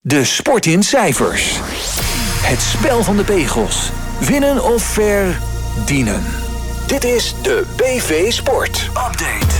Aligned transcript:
De 0.00 0.24
sport 0.24 0.66
in 0.66 0.82
cijfers. 0.82 1.58
Het 2.42 2.60
spel 2.60 3.02
van 3.02 3.16
de 3.16 3.24
pegels. 3.24 3.90
Winnen 4.20 4.64
of 4.64 4.82
verdienen. 4.82 6.22
Dit 6.86 7.04
is 7.04 7.34
de 7.42 7.64
BV 7.76 8.32
Sport 8.32 8.84
Update. 8.88 9.54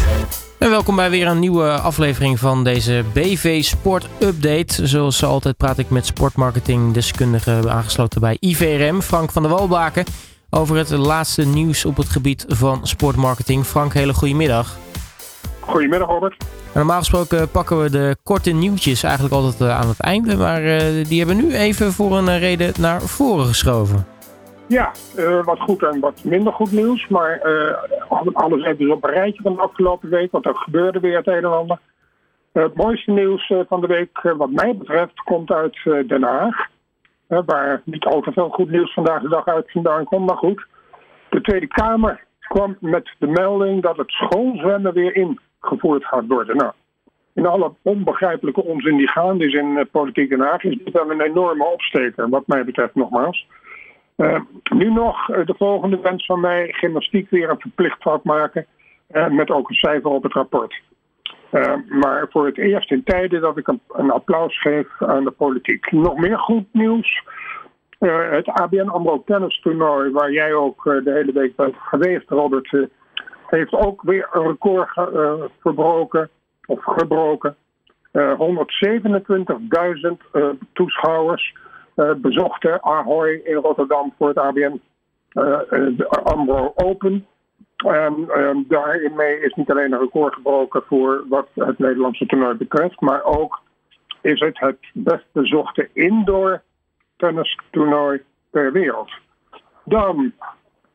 En 0.58 0.70
welkom 0.70 0.96
bij 0.96 1.10
weer 1.10 1.26
een 1.26 1.38
nieuwe 1.38 1.70
aflevering 1.70 2.38
van 2.38 2.64
deze 2.64 3.04
BV 3.12 3.64
Sport 3.64 4.08
Update. 4.18 4.86
Zoals 4.86 5.24
altijd 5.24 5.56
praat 5.56 5.78
ik 5.78 5.90
met 5.90 6.06
sportmarketingdeskundige 6.06 7.62
aangesloten 7.68 8.20
bij 8.20 8.36
IVRM, 8.40 9.00
Frank 9.00 9.32
van 9.32 9.42
der 9.42 9.50
Walbaken, 9.50 10.04
over 10.50 10.76
het 10.76 10.90
laatste 10.90 11.46
nieuws 11.46 11.84
op 11.84 11.96
het 11.96 12.08
gebied 12.08 12.44
van 12.48 12.80
sportmarketing. 12.82 13.66
Frank, 13.66 13.94
hele 13.94 14.14
goedemiddag. 14.14 14.76
Goedemiddag 15.68 16.08
Robert. 16.08 16.36
Normaal 16.74 16.98
gesproken 16.98 17.50
pakken 17.50 17.82
we 17.82 17.90
de 17.90 18.16
korte 18.22 18.50
nieuwtjes 18.50 19.02
eigenlijk 19.02 19.34
altijd 19.34 19.60
eh, 19.60 19.80
aan 19.80 19.88
het 19.88 20.00
einde. 20.00 20.36
Maar 20.36 20.62
uh, 20.62 21.04
die 21.04 21.18
hebben 21.18 21.36
nu 21.36 21.54
even 21.54 21.92
voor 21.92 22.16
een 22.16 22.28
eh, 22.28 22.40
reden 22.40 22.72
naar 22.80 23.00
voren 23.00 23.44
geschoven. 23.44 24.06
Ja, 24.66 24.92
uh, 25.18 25.44
wat 25.44 25.60
goed 25.60 25.82
en 25.82 26.00
wat 26.00 26.24
minder 26.24 26.52
goed 26.52 26.72
nieuws. 26.72 27.08
Maar 27.08 27.40
alles 28.32 28.64
even 28.64 28.92
op 28.92 29.04
een 29.04 29.10
rijtje 29.10 29.42
van 29.42 29.54
de 29.54 29.60
afgelopen 29.60 30.08
week. 30.08 30.30
Want 30.30 30.46
er 30.46 30.56
gebeurde 30.56 31.00
weer 31.00 31.16
het 31.16 31.26
een 31.26 31.34
en 31.34 31.56
ander. 31.56 31.78
het 32.52 32.74
mooiste 32.74 33.10
nieuws 33.10 33.52
van 33.68 33.80
de 33.80 33.86
week 33.86 34.20
wat 34.36 34.50
mij 34.50 34.76
betreft 34.76 35.22
komt 35.24 35.50
uit 35.50 35.78
Den 35.84 36.22
Haag. 36.22 36.56
waar 37.26 37.82
niet 37.84 38.04
al 38.04 38.20
te 38.20 38.32
veel 38.32 38.48
goed 38.48 38.70
nieuws 38.70 38.94
vandaag 38.94 39.22
de 39.22 39.28
dag 39.28 39.46
uit 39.46 39.70
vandaan 39.70 40.04
komt. 40.04 40.26
Maar 40.26 40.36
goed, 40.36 40.66
de 41.28 41.40
Tweede 41.40 41.66
Kamer 41.66 42.24
kwam 42.40 42.76
met 42.80 43.10
de 43.18 43.26
melding 43.26 43.82
dat 43.82 43.96
het 43.96 44.10
schoolzwemmen 44.10 44.92
weer 44.94 45.16
in 45.16 45.40
gevoerd 45.60 46.04
gaat 46.04 46.26
worden. 46.26 46.56
Nou, 46.56 46.72
in 47.34 47.46
alle 47.46 47.72
onbegrijpelijke 47.82 48.64
onzin 48.64 48.96
die 48.96 49.08
gaande 49.08 49.46
is 49.46 49.54
in 49.54 49.76
uh, 49.76 49.82
politiek 49.90 50.28
Den 50.28 50.40
Haag, 50.40 50.64
is 50.64 50.78
dit 50.84 50.92
wel 50.92 51.10
een 51.10 51.20
enorme 51.20 51.64
opsteker, 51.64 52.28
wat 52.28 52.46
mij 52.46 52.64
betreft 52.64 52.94
nogmaals. 52.94 53.46
Uh, 54.16 54.40
nu 54.74 54.92
nog 54.92 55.28
uh, 55.28 55.46
de 55.46 55.54
volgende 55.58 56.00
wens 56.00 56.26
van 56.26 56.40
mij: 56.40 56.68
gymnastiek 56.72 57.30
weer 57.30 57.50
een 57.50 57.60
verplicht 57.60 58.02
vak 58.02 58.24
maken. 58.24 58.66
met 59.28 59.50
ook 59.50 59.68
een 59.68 59.74
cijfer 59.74 60.10
op 60.10 60.22
het 60.22 60.32
rapport. 60.32 60.80
maar 61.88 62.26
voor 62.30 62.46
het 62.46 62.58
eerst 62.58 62.90
in 62.90 63.04
tijden 63.04 63.40
dat 63.40 63.56
ik 63.56 63.68
een, 63.68 63.80
een 63.88 64.10
applaus 64.10 64.60
geef 64.60 64.86
aan 64.98 65.24
de 65.24 65.30
politiek. 65.30 65.92
Nog 65.92 66.16
meer 66.16 66.38
goed 66.38 66.66
nieuws. 66.72 67.22
het 67.98 68.48
ABN 68.48 68.88
AMRO 68.88 69.22
tennistoernooi, 69.26 70.10
waar 70.10 70.32
jij 70.32 70.54
ook 70.54 70.84
de 70.84 71.12
hele 71.12 71.32
week 71.32 71.56
bent 71.56 71.76
geweest, 71.78 72.30
Robert, 72.30 72.88
heeft 73.50 73.72
ook 73.72 74.02
weer 74.02 74.28
een 74.32 74.46
record 74.46 74.96
uh, 74.96 75.32
verbroken 75.60 76.30
of 76.66 76.84
gebroken. 76.84 77.56
Uh, 78.12 78.40
127.000 78.40 78.46
uh, 80.32 80.48
toeschouwers 80.72 81.54
uh, 81.96 82.12
bezochten 82.14 82.82
Ahoy 82.82 83.40
in 83.44 83.54
Rotterdam 83.54 84.14
voor 84.18 84.28
het 84.28 84.38
ABN 84.38 84.80
AMRO 86.08 86.72
Open. 86.74 87.26
En 87.76 88.26
daarmee 88.68 89.40
is 89.40 89.54
niet 89.54 89.70
alleen 89.70 89.92
een 89.92 89.98
record 89.98 90.34
gebroken 90.34 90.82
voor 90.86 91.24
wat 91.28 91.48
het 91.54 91.78
Nederlandse 91.78 92.26
toernooi 92.26 92.56
betreft, 92.56 93.00
maar 93.00 93.24
ook 93.24 93.60
is 94.20 94.40
het 94.40 94.58
het 94.58 94.78
best 94.92 95.26
bezochte 95.32 95.88
indoor 95.92 96.62
tennistoernooi 97.16 98.22
ter 98.50 98.72
wereld. 98.72 99.10
Dan 99.84 100.32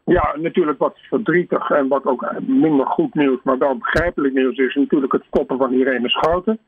ja, 0.05 0.35
natuurlijk 0.35 0.79
wat 0.79 0.97
verdrietig 0.97 1.69
en 1.69 1.87
wat 1.87 2.05
ook 2.05 2.33
minder 2.45 2.85
goed 2.85 3.13
nieuws, 3.13 3.39
maar 3.43 3.57
wel 3.57 3.77
begrijpelijk 3.77 4.33
nieuws 4.33 4.57
is 4.57 4.75
natuurlijk 4.75 5.13
het 5.13 5.23
stoppen 5.23 5.57
van 5.57 5.73
Irene 5.73 6.09
Schouten. 6.09 6.59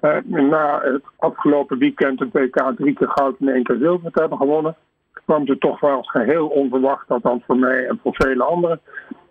Uh, 0.00 0.16
na 0.24 0.80
het 0.82 1.02
afgelopen 1.18 1.78
weekend 1.78 2.18
het 2.18 2.32
WK 2.32 2.72
drie 2.76 2.94
keer 2.94 3.08
goud 3.08 3.36
en 3.40 3.48
één 3.48 3.62
keer 3.62 3.76
zilver 3.76 4.10
te 4.10 4.20
hebben 4.20 4.38
gewonnen, 4.38 4.76
kwam 5.12 5.46
ze 5.46 5.58
toch 5.58 5.80
wel 5.80 6.02
geheel 6.02 6.46
onverwacht, 6.46 7.08
althans 7.08 7.44
voor 7.46 7.58
mij 7.58 7.86
en 7.86 7.98
voor 8.02 8.14
vele 8.14 8.44
anderen, 8.44 8.80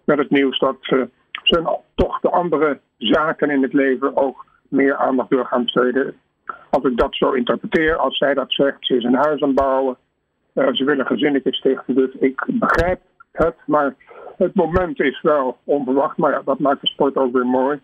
met 0.05 0.17
het 0.17 0.29
nieuws 0.29 0.59
dat 0.59 0.77
uh, 0.81 1.03
ze 1.43 1.79
toch 1.95 2.19
de 2.19 2.29
andere 2.29 2.79
zaken 2.97 3.49
in 3.49 3.61
het 3.61 3.73
leven 3.73 4.17
ook 4.17 4.45
meer 4.69 4.95
aandacht 4.95 5.29
wil 5.29 5.43
gaan 5.43 5.63
besteden. 5.63 6.15
Als 6.69 6.83
ik 6.83 6.97
dat 6.97 7.15
zo 7.15 7.31
interpreteer, 7.31 7.97
als 7.97 8.17
zij 8.17 8.33
dat 8.33 8.53
zegt, 8.53 8.85
ze 8.85 8.95
is 8.95 9.03
een 9.03 9.15
huis 9.15 9.41
aan 9.41 9.47
het 9.47 9.57
bouwen, 9.57 9.97
uh, 10.53 10.67
ze 10.71 10.83
willen 10.83 11.05
gezinnetjes 11.05 11.57
stichten, 11.57 11.95
dus 11.95 12.11
ik 12.19 12.45
begrijp 12.47 12.99
het. 13.33 13.55
Maar 13.65 13.95
het 14.37 14.55
moment 14.55 14.99
is 14.99 15.21
wel 15.21 15.57
onverwacht. 15.63 16.17
Maar 16.17 16.31
ja, 16.31 16.41
dat 16.45 16.59
maakt 16.59 16.81
de 16.81 16.87
sport 16.87 17.15
ook 17.15 17.33
weer 17.33 17.45
mooi. 17.45 17.79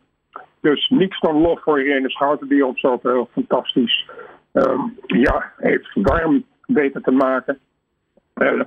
Dus 0.61 0.89
niets 0.89 1.19
dan 1.19 1.41
lof 1.41 1.63
voor 1.63 1.81
Irene 1.81 2.09
Schouten, 2.09 2.47
die 2.47 2.65
ons 2.65 2.79
zoveel 2.79 3.29
fantastisch 3.31 4.09
um, 4.53 4.97
ja, 5.07 5.51
heeft 5.57 5.89
warm 5.93 6.45
weten 6.65 7.01
te 7.01 7.11
maken. 7.11 7.59
Uh, 8.35 8.61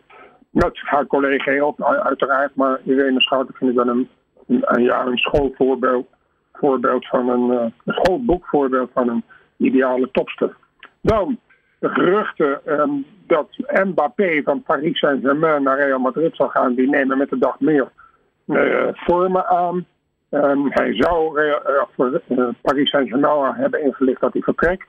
haar 0.72 1.06
collega 1.06 1.72
uiteraard. 1.78 2.54
Maar 2.54 2.80
Irene 2.84 3.20
Schouten 3.20 3.54
vind 3.54 3.70
ik 3.70 3.76
wel 3.76 3.88
een, 3.88 4.08
een, 4.46 4.90
een 5.06 5.18
schoolvoorbeeld 5.18 6.06
voorbeeld 6.52 7.06
van 7.06 7.28
een, 7.28 7.50
uh, 7.50 7.70
een 7.84 7.94
schoolboekvoorbeeld 7.94 8.90
van 8.92 9.08
een 9.08 9.24
ideale 9.56 10.10
topster. 10.10 10.56
Dan 11.00 11.38
de 11.82 11.88
geruchten 11.88 12.60
um, 12.80 13.06
dat 13.26 13.48
Mbappé 13.84 14.42
van 14.42 14.62
Paris 14.62 14.98
Saint-Germain 14.98 15.62
naar 15.62 15.78
Real 15.78 15.98
Madrid 15.98 16.36
zal 16.36 16.48
gaan, 16.48 16.74
die 16.74 16.88
nemen 16.88 17.18
met 17.18 17.30
de 17.30 17.38
dag 17.38 17.60
meer 17.60 17.88
uh, 18.46 18.88
vormen 18.92 19.46
aan. 19.46 19.86
Um, 20.30 20.66
hij 20.70 20.94
zou 20.94 21.40
voor 21.96 22.22
uh, 22.28 22.48
Paris 22.60 22.90
Saint-Germain 22.90 23.54
hebben 23.54 23.82
ingelicht 23.82 24.20
dat 24.20 24.32
hij 24.32 24.42
vertrekt. 24.42 24.86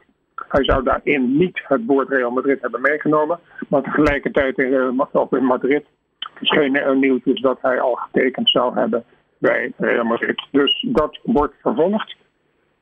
Hij 0.47 0.63
zou 0.63 0.83
daarin 0.83 1.37
niet 1.37 1.61
het 1.67 1.81
woord 1.85 2.09
Real 2.09 2.31
Madrid 2.31 2.61
hebben 2.61 2.81
meegenomen. 2.81 3.39
Maar 3.69 3.81
tegelijkertijd 3.81 4.57
in, 4.57 5.05
in 5.29 5.45
Madrid 5.45 5.85
verscheen 6.33 6.75
er 6.75 6.97
nieuws 6.97 7.41
dat 7.41 7.57
hij 7.61 7.79
al 7.79 7.95
getekend 7.95 8.49
zou 8.49 8.75
hebben 8.75 9.03
bij 9.37 9.71
Real 9.77 10.05
Madrid. 10.05 10.47
Dus 10.51 10.87
dat 10.91 11.19
wordt 11.23 11.55
vervolgd. 11.61 12.15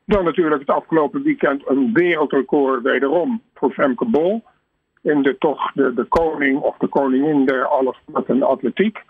Dan 0.04 0.24
natuurlijk 0.24 0.60
het 0.60 0.76
afgelopen 0.76 1.22
weekend 1.22 1.68
een 1.68 1.90
wereldrecord 1.92 2.82
wederom 2.82 3.42
voor 3.62 3.72
Femke 3.72 4.04
Bol. 4.04 4.42
In 5.02 5.22
de 5.22 5.38
toch 5.38 5.72
de, 5.72 5.94
de 5.94 6.04
koning 6.04 6.60
of 6.60 6.76
de 6.76 6.86
koningin 6.88 7.46
der 7.46 7.66
alles 7.66 7.98
en 8.26 8.42
atletiek. 8.42 9.02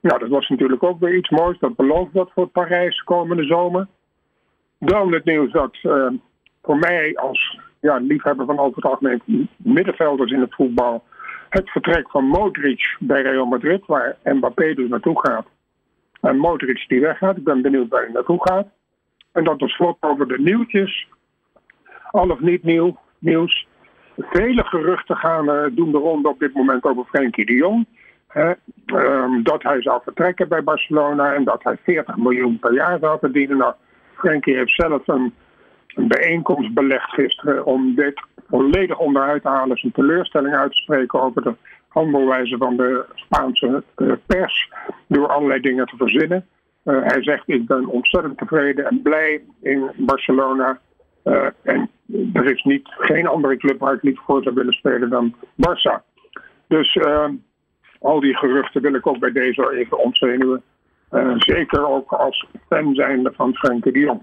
Nou, 0.00 0.18
dat 0.18 0.28
was 0.28 0.48
natuurlijk 0.48 0.82
ook 0.82 1.00
weer 1.00 1.16
iets 1.16 1.30
moois. 1.30 1.58
Dat 1.58 1.76
belooft 1.76 2.12
wat 2.12 2.30
voor 2.34 2.46
Parijs 2.46 3.02
komende 3.02 3.44
zomer. 3.44 3.86
Dan 4.78 5.12
het 5.12 5.24
nieuws 5.24 5.52
dat 5.52 5.78
uh, 5.82 6.10
voor 6.62 6.78
mij 6.78 7.16
als 7.16 7.58
ja, 7.80 7.96
liefhebber 7.96 8.46
van 8.46 8.58
over 8.58 8.76
het 8.76 8.84
algemeen 8.84 9.48
middenvelders 9.56 10.32
in 10.32 10.40
het 10.40 10.54
voetbal... 10.54 11.04
het 11.48 11.70
vertrek 11.70 12.10
van 12.10 12.24
Modric 12.24 12.96
bij 12.98 13.22
Real 13.22 13.46
Madrid, 13.46 13.86
waar 13.86 14.16
Mbappé 14.22 14.74
dus 14.74 14.88
naartoe 14.88 15.20
gaat. 15.20 15.46
En 16.20 16.38
Modric 16.38 16.84
die 16.88 17.00
weggaat. 17.00 17.36
Ik 17.36 17.44
ben 17.44 17.62
benieuwd 17.62 17.88
waar 17.88 18.02
hij 18.02 18.12
naartoe 18.12 18.48
gaat. 18.48 18.66
En 19.32 19.44
dan 19.44 19.58
tot 19.58 19.70
slot 19.70 19.96
over 20.00 20.28
de 20.28 20.38
nieuwtjes. 20.38 21.08
Al 22.10 22.30
of 22.30 22.40
niet 22.40 22.62
nieuw, 22.62 22.98
nieuws. 23.18 23.66
Vele 24.30 24.64
geruchten 24.64 25.16
gaan 25.16 25.48
uh, 25.48 25.64
doen 25.70 25.92
de 25.92 25.98
ronde 25.98 26.28
op 26.28 26.38
dit 26.38 26.54
moment 26.54 26.84
over 26.84 27.04
Frenkie 27.04 27.46
de 27.46 27.54
Jong. 27.54 27.86
Um, 28.86 29.42
dat 29.42 29.62
hij 29.62 29.82
zou 29.82 30.00
vertrekken 30.02 30.48
bij 30.48 30.62
Barcelona 30.62 31.34
en 31.34 31.44
dat 31.44 31.62
hij 31.62 31.76
40 31.82 32.16
miljoen 32.16 32.58
per 32.58 32.72
jaar 32.72 32.98
zou 32.98 33.18
verdienen. 33.18 33.56
Nou, 33.56 33.74
Frenkie 34.14 34.56
heeft 34.56 34.74
zelf 34.74 35.08
een, 35.08 35.34
een 35.86 36.08
bijeenkomst 36.08 36.74
belegd 36.74 37.10
gisteren 37.10 37.64
om 37.64 37.94
dit 37.94 38.22
volledig 38.48 38.98
onderuit 38.98 39.42
te 39.42 39.48
halen. 39.48 39.76
Zijn 39.76 39.92
teleurstelling 39.92 40.54
uit 40.54 40.70
te 40.70 40.76
spreken 40.76 41.22
over 41.22 41.42
de 41.42 41.54
handelwijze 41.88 42.56
van 42.56 42.76
de 42.76 43.04
Spaanse 43.14 43.82
uh, 43.96 44.12
pers. 44.26 44.70
Door 45.06 45.28
allerlei 45.28 45.60
dingen 45.60 45.86
te 45.86 45.96
verzinnen. 45.96 46.46
Uh, 46.84 47.02
hij 47.02 47.22
zegt, 47.22 47.48
ik 47.48 47.66
ben 47.66 47.86
ontzettend 47.86 48.38
tevreden 48.38 48.86
en 48.86 49.02
blij 49.02 49.42
in 49.62 49.90
Barcelona. 49.96 50.80
Uh, 51.24 51.46
en 51.62 51.90
er 52.32 52.52
is 52.52 52.62
niet, 52.62 52.88
geen 52.88 53.26
andere 53.26 53.56
club 53.56 53.78
waar 53.78 53.94
ik 53.94 54.02
niet 54.02 54.18
voor 54.18 54.42
zou 54.42 54.54
willen 54.54 54.72
spelen 54.72 55.10
dan 55.10 55.34
Barça. 55.56 56.02
Dus 56.66 56.94
uh, 56.94 57.28
al 58.00 58.20
die 58.20 58.36
geruchten 58.36 58.82
wil 58.82 58.94
ik 58.94 59.06
ook 59.06 59.18
bij 59.18 59.32
deze 59.32 59.72
even 59.72 59.98
ontzenuwen. 59.98 60.62
zeker 61.36 61.86
ook 61.86 62.12
als 62.12 62.46
fan 62.68 62.94
zijnde 62.94 63.32
van 63.32 63.54
Frenkie 63.54 63.92
de. 63.92 64.22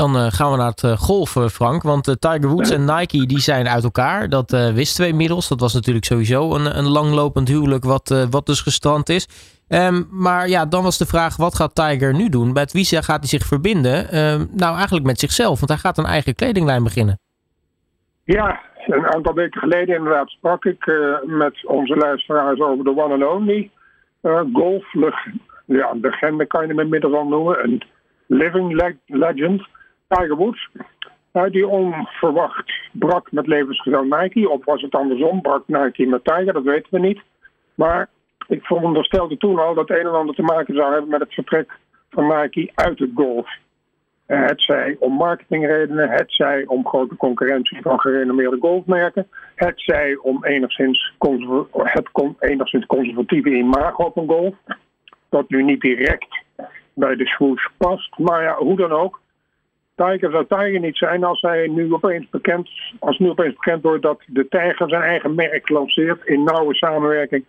Dan 0.00 0.16
uh, 0.16 0.26
gaan 0.30 0.50
we 0.50 0.56
naar 0.56 0.70
het 0.70 0.82
uh, 0.82 0.92
golfen, 0.92 1.50
Frank. 1.50 1.82
Want 1.82 2.08
uh, 2.08 2.14
Tiger 2.14 2.48
Woods 2.48 2.70
en 2.70 2.84
Nike 2.84 3.26
die 3.26 3.38
zijn 3.38 3.68
uit 3.68 3.84
elkaar. 3.84 4.28
Dat 4.28 4.50
wisten 4.50 5.04
we 5.04 5.10
inmiddels. 5.10 5.48
Dat 5.48 5.60
was 5.60 5.74
natuurlijk 5.74 6.04
sowieso 6.04 6.54
een, 6.54 6.78
een 6.78 6.88
langlopend 6.88 7.48
huwelijk 7.48 7.84
wat, 7.84 8.26
wat 8.30 8.46
dus 8.46 8.60
gestrand 8.60 9.08
is. 9.08 9.28
Um, 9.68 10.08
maar 10.10 10.48
ja, 10.48 10.66
dan 10.66 10.82
was 10.82 10.98
de 10.98 11.06
vraag, 11.06 11.36
wat 11.36 11.54
gaat 11.54 11.74
Tiger 11.74 12.14
nu 12.14 12.28
doen? 12.28 12.52
Bij 12.52 12.68
wie 12.72 12.84
gaat 12.84 13.18
hij 13.18 13.28
zich 13.28 13.46
verbinden? 13.46 14.18
Um, 14.18 14.48
nou, 14.52 14.74
eigenlijk 14.76 15.06
met 15.06 15.18
zichzelf, 15.18 15.58
want 15.58 15.70
hij 15.70 15.80
gaat 15.80 15.98
een 15.98 16.04
eigen 16.04 16.34
kledinglijn 16.34 16.82
beginnen. 16.82 17.18
Ja, 18.24 18.60
een 18.86 19.14
aantal 19.14 19.34
weken 19.34 19.60
geleden 19.60 19.96
inderdaad 19.96 20.28
sprak 20.28 20.64
ik 20.64 20.92
met 21.26 21.66
onze 21.66 21.96
luisteraars 21.96 22.60
over 22.60 22.84
de 22.84 22.96
one 22.96 23.14
and 23.14 23.34
only 23.34 23.70
golf. 24.52 24.84
Ja, 25.66 25.94
legende 26.00 26.46
kan 26.46 26.62
je 26.62 26.68
hem 26.68 26.80
inmiddels 26.80 27.14
al 27.14 27.28
noemen. 27.28 27.64
Een 27.64 27.82
living 28.26 28.92
legend. 29.06 29.78
Tiger 30.10 30.36
Woods. 30.36 30.68
Die 31.50 31.66
onverwacht 31.66 32.72
brak 32.92 33.32
met 33.32 33.46
levensgezel 33.46 34.04
Nike. 34.04 34.48
Of 34.48 34.64
was 34.64 34.82
het 34.82 34.94
andersom, 34.94 35.40
brak 35.40 35.62
Nike 35.66 36.06
met 36.06 36.24
Tiger, 36.24 36.52
dat 36.52 36.62
weten 36.62 36.88
we 36.90 36.98
niet. 36.98 37.20
Maar 37.74 38.08
ik 38.48 38.64
veronderstelde 38.64 39.36
toen 39.36 39.58
al 39.58 39.74
dat 39.74 39.90
een 39.90 39.96
en 39.96 40.14
ander 40.14 40.34
te 40.34 40.42
maken 40.42 40.74
zou 40.74 40.92
hebben 40.92 41.10
met 41.10 41.20
het 41.20 41.34
vertrek 41.34 41.78
van 42.10 42.26
Nike 42.26 42.70
uit 42.74 42.98
het 42.98 43.10
golf. 43.14 43.48
Eh, 44.26 44.46
het 44.46 44.62
zij 44.62 44.96
om 44.98 45.12
marketingredenen, 45.12 46.10
het 46.10 46.32
zij 46.32 46.66
om 46.66 46.86
grote 46.86 47.16
concurrentie 47.16 47.82
van 47.82 48.00
gerenommeerde 48.00 48.56
golfmerken, 48.60 49.28
het 49.54 49.80
zij 49.80 50.16
om 50.16 50.44
enigszins, 50.44 51.14
het 51.72 52.08
enigszins 52.38 52.86
conservatieve 52.86 53.50
imago 53.50 54.12
een 54.14 54.28
golf, 54.28 54.54
dat 55.28 55.48
nu 55.48 55.62
niet 55.62 55.80
direct 55.80 56.42
bij 56.94 57.16
de 57.16 57.26
swoosh 57.26 57.66
past. 57.76 58.18
Maar 58.18 58.42
ja, 58.42 58.56
hoe 58.56 58.76
dan 58.76 58.92
ook. 58.92 59.20
Tiger 60.06 60.30
zou 60.30 60.46
Tiger 60.46 60.80
niet 60.80 60.96
zijn 60.96 61.24
als 61.24 61.40
hij 61.40 61.68
nu 61.68 61.92
opeens 61.92 62.28
bekend, 62.28 62.70
als 62.98 63.18
nu 63.18 63.30
opeens 63.30 63.54
bekend 63.54 63.82
wordt 63.82 64.02
dat 64.02 64.22
de 64.26 64.48
Tiger 64.48 64.88
zijn 64.88 65.02
eigen 65.02 65.34
merk 65.34 65.68
lanceert 65.68 66.26
in 66.26 66.42
nauwe 66.42 66.74
samenwerking 66.74 67.44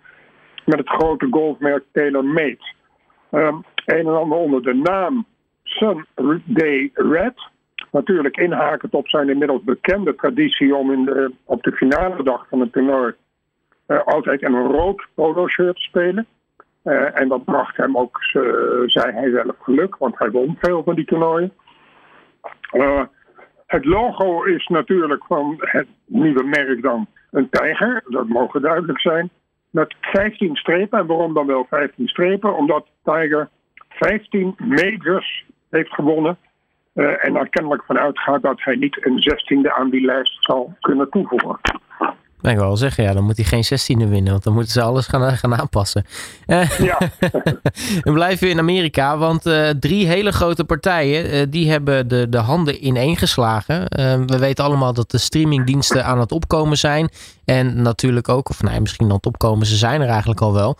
met 0.65 0.77
het 0.77 0.89
grote 0.89 1.27
golfmerk 1.29 1.83
TaylorMade. 1.91 2.73
Um, 3.31 3.63
een 3.85 4.07
en 4.07 4.17
ander 4.17 4.37
onder 4.37 4.61
de 4.63 4.73
naam 4.73 5.25
Sunday 5.63 6.91
Red. 6.93 7.49
Natuurlijk 7.91 8.37
inhakend 8.37 8.93
op 8.93 9.07
zijn 9.07 9.29
inmiddels 9.29 9.63
bekende 9.63 10.15
traditie 10.15 10.75
om 10.75 10.91
in 10.91 11.05
de, 11.05 11.31
op 11.45 11.63
de 11.63 11.71
finale 11.71 12.23
dag 12.23 12.47
van 12.49 12.59
het 12.59 12.71
toernooi 12.71 13.13
uh, 13.87 13.99
altijd 14.03 14.43
een 14.43 14.67
rood 14.67 15.07
polo 15.13 15.47
shirt 15.47 15.75
te 15.75 15.81
spelen. 15.81 16.27
Uh, 16.83 17.19
en 17.19 17.27
dat 17.27 17.45
bracht 17.45 17.77
hem 17.77 17.97
ook, 17.97 18.19
uh, 18.33 18.43
zei 18.85 19.11
hij 19.11 19.29
zelf, 19.29 19.55
geluk, 19.59 19.95
want 19.97 20.17
hij 20.17 20.31
won 20.31 20.57
veel 20.59 20.83
van 20.83 20.95
die 20.95 21.05
toernooien. 21.05 21.53
Het 23.65 23.85
logo 23.85 24.43
is 24.43 24.67
natuurlijk 24.67 25.23
van 25.25 25.55
het 25.59 25.87
nieuwe 26.05 26.43
merk 26.43 26.81
dan 26.81 27.07
een 27.31 27.49
tijger, 27.49 28.03
dat 28.07 28.27
mogen 28.27 28.61
duidelijk 28.61 28.99
zijn. 28.99 29.29
Met 29.69 29.95
15 30.01 30.55
strepen. 30.55 30.99
En 30.99 31.05
waarom 31.05 31.33
dan 31.33 31.45
wel 31.45 31.65
15 31.69 32.07
strepen? 32.07 32.55
Omdat 32.55 32.87
Tiger 33.03 33.49
15 33.89 34.55
majors 34.57 35.45
heeft 35.69 35.93
gewonnen. 35.93 36.37
Uh, 36.95 37.25
en 37.25 37.35
er 37.35 37.49
kennelijk 37.49 37.83
vanuit 37.83 38.19
gaat 38.19 38.41
dat 38.41 38.63
hij 38.63 38.75
niet 38.75 39.05
een 39.05 39.21
zestiende 39.21 39.73
aan 39.73 39.89
die 39.89 40.05
lijst 40.05 40.43
zal 40.43 40.73
kunnen 40.79 41.09
toevoegen. 41.09 41.59
Ik 42.41 42.55
wil 42.55 42.65
wel 42.65 42.77
zeggen, 42.77 43.03
ja, 43.03 43.13
dan 43.13 43.23
moet 43.23 43.37
hij 43.37 43.45
geen 43.45 43.63
16e 43.65 44.09
winnen, 44.09 44.31
want 44.31 44.43
dan 44.43 44.53
moeten 44.53 44.71
ze 44.71 44.81
alles 44.81 45.07
gaan, 45.07 45.37
gaan 45.37 45.55
aanpassen. 45.55 46.05
Uh, 46.47 46.79
ja. 46.79 46.97
we 48.05 48.11
blijven 48.11 48.49
in 48.49 48.59
Amerika, 48.59 49.17
want 49.17 49.45
uh, 49.45 49.69
drie 49.69 50.07
hele 50.07 50.31
grote 50.31 50.63
partijen, 50.63 51.33
uh, 51.33 51.41
die 51.49 51.69
hebben 51.69 52.07
de, 52.07 52.29
de 52.29 52.37
handen 52.37 52.85
ineengeslagen. 52.85 53.85
we 54.27 54.37
weten 54.39 54.63
allemaal 54.63 54.93
dat 54.93 55.11
de 55.11 55.17
streamingdiensten 55.17 56.05
aan 56.05 56.19
het 56.19 56.31
opkomen 56.31 56.77
zijn. 56.77 57.09
En 57.45 57.81
natuurlijk 57.81 58.29
ook, 58.29 58.49
of 58.49 58.63
nee, 58.63 58.79
misschien 58.79 59.07
aan 59.07 59.15
het 59.15 59.25
opkomen, 59.25 59.65
ze 59.65 59.75
zijn 59.75 60.01
er 60.01 60.07
eigenlijk 60.09 60.41
al 60.41 60.53
wel. 60.53 60.77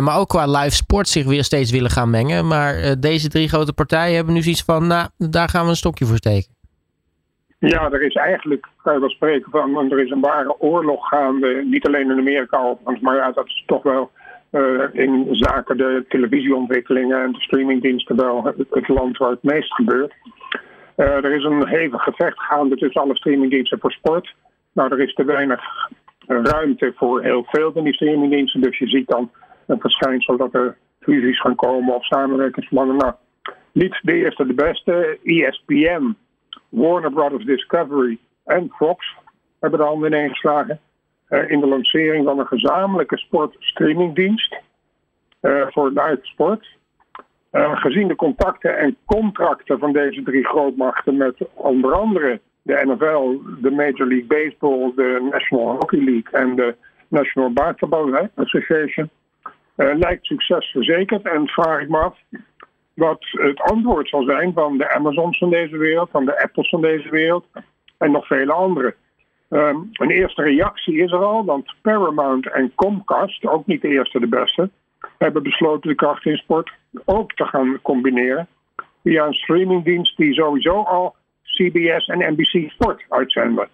maar 0.00 0.16
ook 0.16 0.28
qua 0.28 0.46
live 0.46 0.76
sport 0.76 1.08
zich 1.08 1.24
weer 1.24 1.44
steeds 1.44 1.70
willen 1.70 1.90
gaan 1.90 2.10
mengen. 2.10 2.46
Maar 2.46 3.00
deze 3.00 3.28
drie 3.28 3.48
grote 3.48 3.72
partijen 3.72 4.14
hebben 4.16 4.34
nu 4.34 4.42
zoiets 4.42 4.62
van, 4.62 4.86
nou, 4.86 5.08
daar 5.18 5.48
gaan 5.48 5.64
we 5.64 5.70
een 5.70 5.76
stokje 5.76 6.06
voor 6.06 6.16
steken. 6.16 6.53
Ja, 7.68 7.90
er 7.90 8.02
is 8.02 8.14
eigenlijk, 8.14 8.66
kan 8.82 8.94
je 8.94 9.00
wel 9.00 9.10
spreken 9.10 9.50
van, 9.50 9.90
er 9.90 10.00
is 10.00 10.10
een 10.10 10.20
ware 10.20 10.60
oorlog 10.60 11.08
gaande. 11.08 11.62
Niet 11.64 11.86
alleen 11.86 12.10
in 12.10 12.18
Amerika 12.18 12.76
maar 13.00 13.16
ja, 13.16 13.32
dat 13.32 13.46
is 13.46 13.62
toch 13.66 13.82
wel 13.82 14.10
uh, 14.50 14.84
in 14.92 15.26
zaken 15.30 15.76
de 15.76 16.04
televisieontwikkelingen 16.08 17.22
en 17.22 17.32
de 17.32 17.40
streamingdiensten 17.40 18.16
wel 18.16 18.54
het, 18.70 18.88
land 18.88 19.16
waar 19.16 19.30
het 19.30 19.42
meest 19.42 19.74
gebeurt. 19.74 20.12
Uh, 20.96 21.06
er 21.06 21.32
is 21.32 21.44
een 21.44 21.68
hevig 21.68 22.02
gevecht 22.02 22.40
gaande 22.40 22.76
tussen 22.76 23.02
alle 23.02 23.16
streamingdiensten 23.16 23.78
voor 23.80 23.92
sport. 23.92 24.34
Nou, 24.72 24.92
er 24.92 25.00
is 25.00 25.14
te 25.14 25.24
weinig 25.24 25.62
ruimte 26.26 26.92
voor 26.96 27.22
heel 27.22 27.44
veel 27.44 27.72
van 27.72 27.84
die 27.84 27.94
streamingdiensten. 27.94 28.60
Dus 28.60 28.78
je 28.78 28.88
ziet 28.88 29.08
dan 29.08 29.30
een 29.66 29.80
verschijnsel 29.80 30.36
dat 30.36 30.54
er 30.54 30.76
fusies 31.00 31.40
gaan 31.40 31.54
komen 31.54 31.94
of 31.94 32.04
samenwerkingsplannen. 32.04 32.96
Nou, 32.96 33.12
niet 33.72 33.98
de 34.02 34.14
eerste 34.14 34.46
de 34.46 34.54
beste. 34.54 35.18
ESPN 35.24 36.16
Warner 36.74 37.10
Brothers 37.10 37.44
Discovery 37.44 38.18
en 38.44 38.70
Fox 38.76 39.16
hebben 39.60 39.78
de 39.78 39.84
handen 39.84 40.12
ineengeslagen 40.12 40.80
uh, 41.28 41.50
in 41.50 41.60
de 41.60 41.66
lancering 41.66 42.24
van 42.24 42.38
een 42.38 42.46
gezamenlijke 42.46 43.18
sportstreamingdienst 43.18 44.56
uh, 45.42 45.66
voor 45.68 45.88
live 45.88 46.18
sport. 46.22 46.76
Uh, 47.52 47.80
gezien 47.80 48.08
de 48.08 48.14
contacten 48.14 48.78
en 48.78 48.96
contracten 49.04 49.78
van 49.78 49.92
deze 49.92 50.22
drie 50.22 50.44
grootmachten 50.44 51.16
met 51.16 51.36
onder 51.54 51.92
andere 51.92 52.40
de 52.62 52.80
NFL, 52.84 53.60
de 53.60 53.70
Major 53.70 54.06
League 54.06 54.26
Baseball, 54.26 54.92
de 54.96 55.28
National 55.30 55.70
Hockey 55.70 55.98
League 55.98 56.40
en 56.40 56.56
de 56.56 56.74
National 57.08 57.52
Basketball 57.52 58.30
Association, 58.34 59.10
lijkt 59.76 60.24
succes 60.26 60.70
verzekerd. 60.70 61.22
En 61.22 61.46
vraag 61.46 61.80
ik 61.80 61.88
me 61.88 61.98
af 61.98 62.18
wat 62.94 63.24
het 63.30 63.60
antwoord 63.60 64.08
zal 64.08 64.22
zijn 64.22 64.52
van 64.52 64.78
de 64.78 64.90
Amazons 64.90 65.38
van 65.38 65.50
deze 65.50 65.76
wereld, 65.76 66.10
van 66.10 66.24
de 66.24 66.42
Apples 66.42 66.68
van 66.68 66.80
deze 66.80 67.10
wereld 67.10 67.46
en 67.98 68.10
nog 68.10 68.26
vele 68.26 68.52
andere. 68.52 68.94
Um, 69.50 69.88
een 69.92 70.10
eerste 70.10 70.42
reactie 70.42 70.96
is 70.96 71.12
er 71.12 71.24
al, 71.24 71.44
want 71.44 71.74
Paramount 71.82 72.50
en 72.50 72.72
Comcast, 72.74 73.46
ook 73.46 73.66
niet 73.66 73.82
de 73.82 73.88
eerste 73.88 74.20
de 74.20 74.26
beste, 74.26 74.70
hebben 75.18 75.42
besloten 75.42 75.88
de 75.88 75.96
kracht 75.96 76.26
in 76.26 76.36
sport 76.36 76.72
ook 77.04 77.32
te 77.32 77.44
gaan 77.44 77.78
combineren 77.82 78.48
via 79.02 79.26
een 79.26 79.34
streamingdienst 79.34 80.16
die 80.16 80.34
sowieso 80.34 80.82
al 80.82 81.14
CBS 81.42 82.06
en 82.06 82.32
NBC 82.32 82.70
Sport 82.70 83.04
uitzenden. 83.08 83.68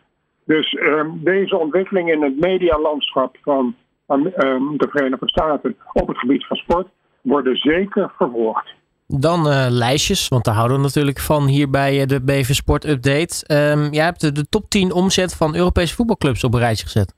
Dus 0.45 0.73
um, 0.81 1.21
deze 1.25 1.57
ontwikkeling 1.57 2.13
in 2.13 2.23
het 2.23 2.41
medialandschap 2.41 3.37
van 3.43 3.75
um, 4.09 4.77
de 4.77 4.89
Verenigde 4.91 5.29
Staten 5.29 5.77
op 5.93 6.09
het 6.09 6.19
gebied 6.19 6.47
van 6.47 6.57
sport 6.57 6.89
worden 7.21 7.57
zeker 7.57 8.13
vervolgd. 8.17 8.75
Dan 9.19 9.47
uh, 9.47 9.67
lijstjes, 9.69 10.29
want 10.29 10.45
daar 10.45 10.55
houden 10.55 10.77
we 10.77 10.83
natuurlijk 10.83 11.19
van 11.19 11.47
hier 11.47 11.71
bij 11.71 12.01
eh, 12.01 12.07
de 12.07 12.23
BV 12.23 12.53
Sport 12.53 12.85
Update. 12.85 13.55
Um, 13.73 13.93
jij 13.93 14.05
hebt 14.05 14.35
de, 14.35 14.49
top 14.49 14.69
10 14.69 14.93
omzet 14.93 15.37
van 15.37 15.57
Europese 15.57 15.95
voetbalclubs 15.95 16.45
op 16.45 16.55
een 16.55 16.61
rijtje 16.61 16.85
gezet. 16.85 17.15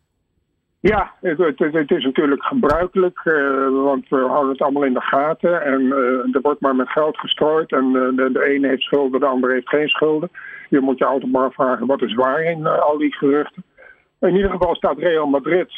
Ja, 0.80 1.12
het, 1.20 1.38
het, 1.38 1.90
is 1.90 2.04
natuurlijk 2.04 2.42
gebruikelijk, 2.42 3.20
uh, 3.24 3.68
want 3.84 4.08
we 4.08 4.16
houden 4.16 4.52
het 4.52 4.62
allemaal 4.62 4.84
in 4.84 4.94
de 4.94 5.00
gaten. 5.00 5.62
En 5.62 5.80
er 6.32 6.40
wordt 6.42 6.60
maar 6.60 6.76
met 6.76 6.88
geld 6.88 7.18
gestrooid 7.18 7.72
en 7.72 7.92
de, 7.92 8.30
de 8.32 8.44
ene 8.44 8.68
heeft 8.68 8.82
schulden, 8.82 9.20
de 9.20 9.26
andere 9.26 9.52
heeft 9.52 9.68
geen 9.68 9.88
schulden. 9.88 10.30
Je 10.68 10.80
moet 10.80 10.98
je 10.98 11.04
altijd 11.04 11.32
maar 11.32 11.52
vragen 11.52 11.86
wat 11.86 12.02
is 12.02 12.14
waar 12.14 12.42
in 12.42 12.66
al 12.66 12.98
die 12.98 13.14
geruchten. 13.14 13.64
In 14.20 14.36
ieder 14.36 14.50
geval 14.50 14.74
staat 14.74 14.98
Real 14.98 15.26
Madrid, 15.26 15.72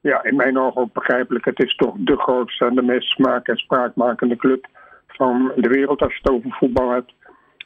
ja, 0.00 0.24
in 0.24 0.36
mijn 0.36 0.58
ogen 0.58 0.90
begrijpelijk. 0.92 1.44
Het 1.44 1.62
is 1.62 1.74
toch 1.74 1.94
de 1.98 2.16
grootste 2.16 2.64
en 2.64 2.74
de 2.74 2.82
meest 2.82 3.08
smaak- 3.08 3.48
en 3.48 3.56
spraakmakende 3.56 4.36
club 4.36 4.66
van 5.20 5.52
de 5.56 5.68
wereld 5.68 6.02
als 6.02 6.12
je 6.12 6.18
het 6.22 6.32
over 6.32 6.50
voetbal 6.50 6.90
hebt. 6.90 7.12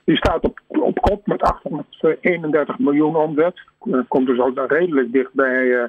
Die 0.05 0.17
staat 0.17 0.45
op, 0.45 0.61
op 0.67 1.01
kop 1.01 1.27
met 1.27 1.43
831 1.43 2.79
miljoen 2.79 3.17
omzet. 3.17 3.61
Komt 4.09 4.27
dus 4.27 4.39
ook 4.39 4.71
redelijk 4.71 5.13
dicht 5.13 5.33
bij 5.33 5.65
uh, 5.65 5.85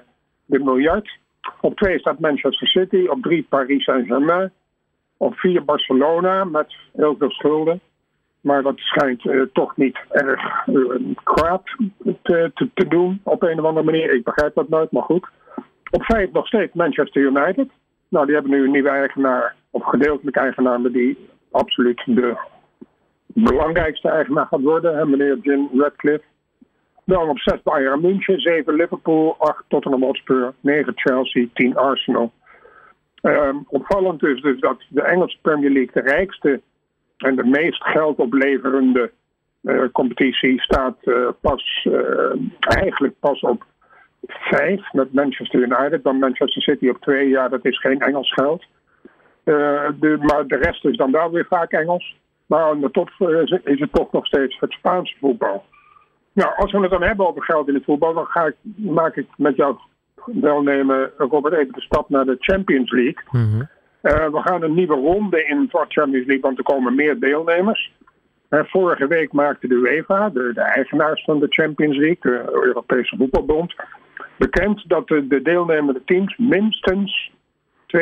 de 0.45 0.59
miljard. 0.59 1.17
Op 1.61 1.75
twee 1.75 1.99
staat 1.99 2.19
Manchester 2.19 2.67
City. 2.67 3.05
Op 3.07 3.21
drie 3.21 3.45
Paris 3.49 3.83
Saint-Germain. 3.83 4.51
Op 5.17 5.35
vier 5.35 5.65
Barcelona 5.65 6.43
met 6.43 6.75
heel 6.93 7.15
veel 7.19 7.31
schulden. 7.31 7.79
Maar 8.41 8.63
dat 8.63 8.77
schijnt 8.77 9.25
uh, 9.25 9.41
toch 9.53 9.77
niet 9.77 9.97
erg 10.09 10.67
uh, 10.67 11.55
te, 12.21 12.51
te, 12.53 12.69
te, 12.73 12.87
doen 12.87 13.21
op 13.23 13.43
een 13.43 13.59
of 13.59 13.65
andere 13.65 13.85
manier. 13.85 14.13
Ik 14.13 14.23
begrijp 14.23 14.55
dat 14.55 14.69
nooit, 14.69 14.91
maar 14.91 15.03
goed. 15.03 15.27
Op 15.91 16.03
vijf 16.03 16.31
nog 16.31 16.47
steeds 16.47 16.73
Manchester 16.73 17.21
United. 17.21 17.67
Nou, 18.09 18.25
die 18.25 18.35
hebben 18.35 18.51
nu 18.51 18.63
een 18.63 18.71
nieuwe 18.71 18.89
eigenaar, 18.89 19.55
of 19.69 19.83
gedeeltelijk 19.83 20.37
eigenaar, 20.37 20.81
maar 20.81 20.91
die 20.91 21.17
absoluut 21.55 22.01
de 22.05 22.37
belangrijkste 23.25 24.09
eigenaar 24.09 24.45
gaat 24.45 24.61
worden, 24.61 25.09
meneer 25.09 25.37
Jim 25.41 25.69
Radcliffe. 25.73 26.25
Dan 27.03 27.29
op 27.29 27.39
6 27.39 27.61
Bayern 27.63 28.01
München, 28.01 28.39
7 28.39 28.75
Liverpool, 28.75 29.35
8 29.37 29.63
Tottenham 29.67 30.03
Hotspur, 30.03 30.53
9 30.59 30.93
Chelsea, 30.95 31.47
10 31.53 31.77
Arsenal. 31.77 32.31
Um, 33.21 33.65
opvallend 33.67 34.23
is 34.23 34.41
dus 34.41 34.59
dat 34.59 34.81
de 34.89 35.01
Engelse 35.01 35.37
Premier 35.41 35.71
League 35.71 36.03
de 36.03 36.09
rijkste 36.09 36.61
en 37.17 37.35
de 37.35 37.43
meest 37.43 37.83
geld 37.83 38.17
opleverende 38.17 39.11
uh, 39.61 39.83
competitie 39.91 40.61
staat 40.61 40.97
uh, 41.03 41.29
pas 41.41 41.87
uh, 41.87 42.31
eigenlijk 42.59 43.13
pas 43.19 43.39
op 43.39 43.65
5 44.27 44.91
met 44.91 45.13
Manchester 45.13 45.59
United. 45.59 46.03
Dan 46.03 46.19
Manchester 46.19 46.61
City 46.61 46.87
op 46.87 47.01
2. 47.01 47.29
Ja, 47.29 47.47
dat 47.47 47.65
is 47.65 47.79
geen 47.79 48.01
Engels 48.01 48.33
geld. 48.33 48.65
Uh, 49.45 49.89
de, 49.99 50.17
maar 50.21 50.47
de 50.47 50.55
rest 50.55 50.85
is 50.85 50.97
dan 50.97 51.11
wel 51.11 51.31
weer 51.31 51.45
vaak 51.49 51.71
Engels. 51.71 52.15
Maar 52.45 52.63
aan 52.63 52.81
de 52.81 52.91
top 52.91 53.09
uh, 53.19 53.41
is 53.63 53.79
het 53.79 53.93
toch 53.93 54.11
nog 54.11 54.25
steeds 54.25 54.59
het 54.59 54.71
Spaanse 54.71 55.15
voetbal. 55.19 55.63
Nou, 56.33 56.55
als 56.55 56.71
we 56.71 56.79
het 56.79 56.91
dan 56.91 57.03
hebben 57.03 57.27
over 57.27 57.43
geld 57.43 57.67
in 57.67 57.73
het 57.73 57.83
voetbal, 57.83 58.13
dan 58.13 58.25
ga 58.25 58.45
ik, 58.45 58.55
maak 58.75 59.15
ik 59.15 59.27
met 59.37 59.55
jou 59.55 59.75
welnemen, 60.25 61.11
Robert, 61.17 61.53
even 61.53 61.73
de 61.73 61.81
stap 61.81 62.09
naar 62.09 62.25
de 62.25 62.35
Champions 62.39 62.91
League. 62.91 63.23
Mm 63.31 63.51
-hmm. 63.51 63.67
uh, 64.01 64.29
we 64.31 64.41
gaan 64.41 64.63
een 64.63 64.73
nieuwe 64.73 64.95
ronde 64.95 65.45
in 65.45 65.67
voor 65.71 65.85
Champions 65.87 66.25
League, 66.25 66.43
want 66.43 66.57
er 66.57 66.63
komen 66.63 66.95
meer 66.95 67.19
deelnemers. 67.19 67.93
vorige 68.49 69.07
week 69.07 69.31
maakte 69.31 69.67
de 69.67 69.73
UEFA, 69.73 70.29
de, 70.29 70.51
de, 70.53 70.61
eigenaars 70.61 71.23
van 71.23 71.39
de 71.39 71.47
Champions 71.49 71.97
League, 71.97 72.31
de 72.31 72.51
Europese 72.51 73.15
voetbalbond, 73.17 73.75
bekend 74.37 74.89
dat 74.89 75.07
de, 75.07 75.27
de 75.27 75.41
deelnemende 75.41 76.01
teams 76.05 76.37
minstens 76.37 77.33
2,46, 77.95 78.01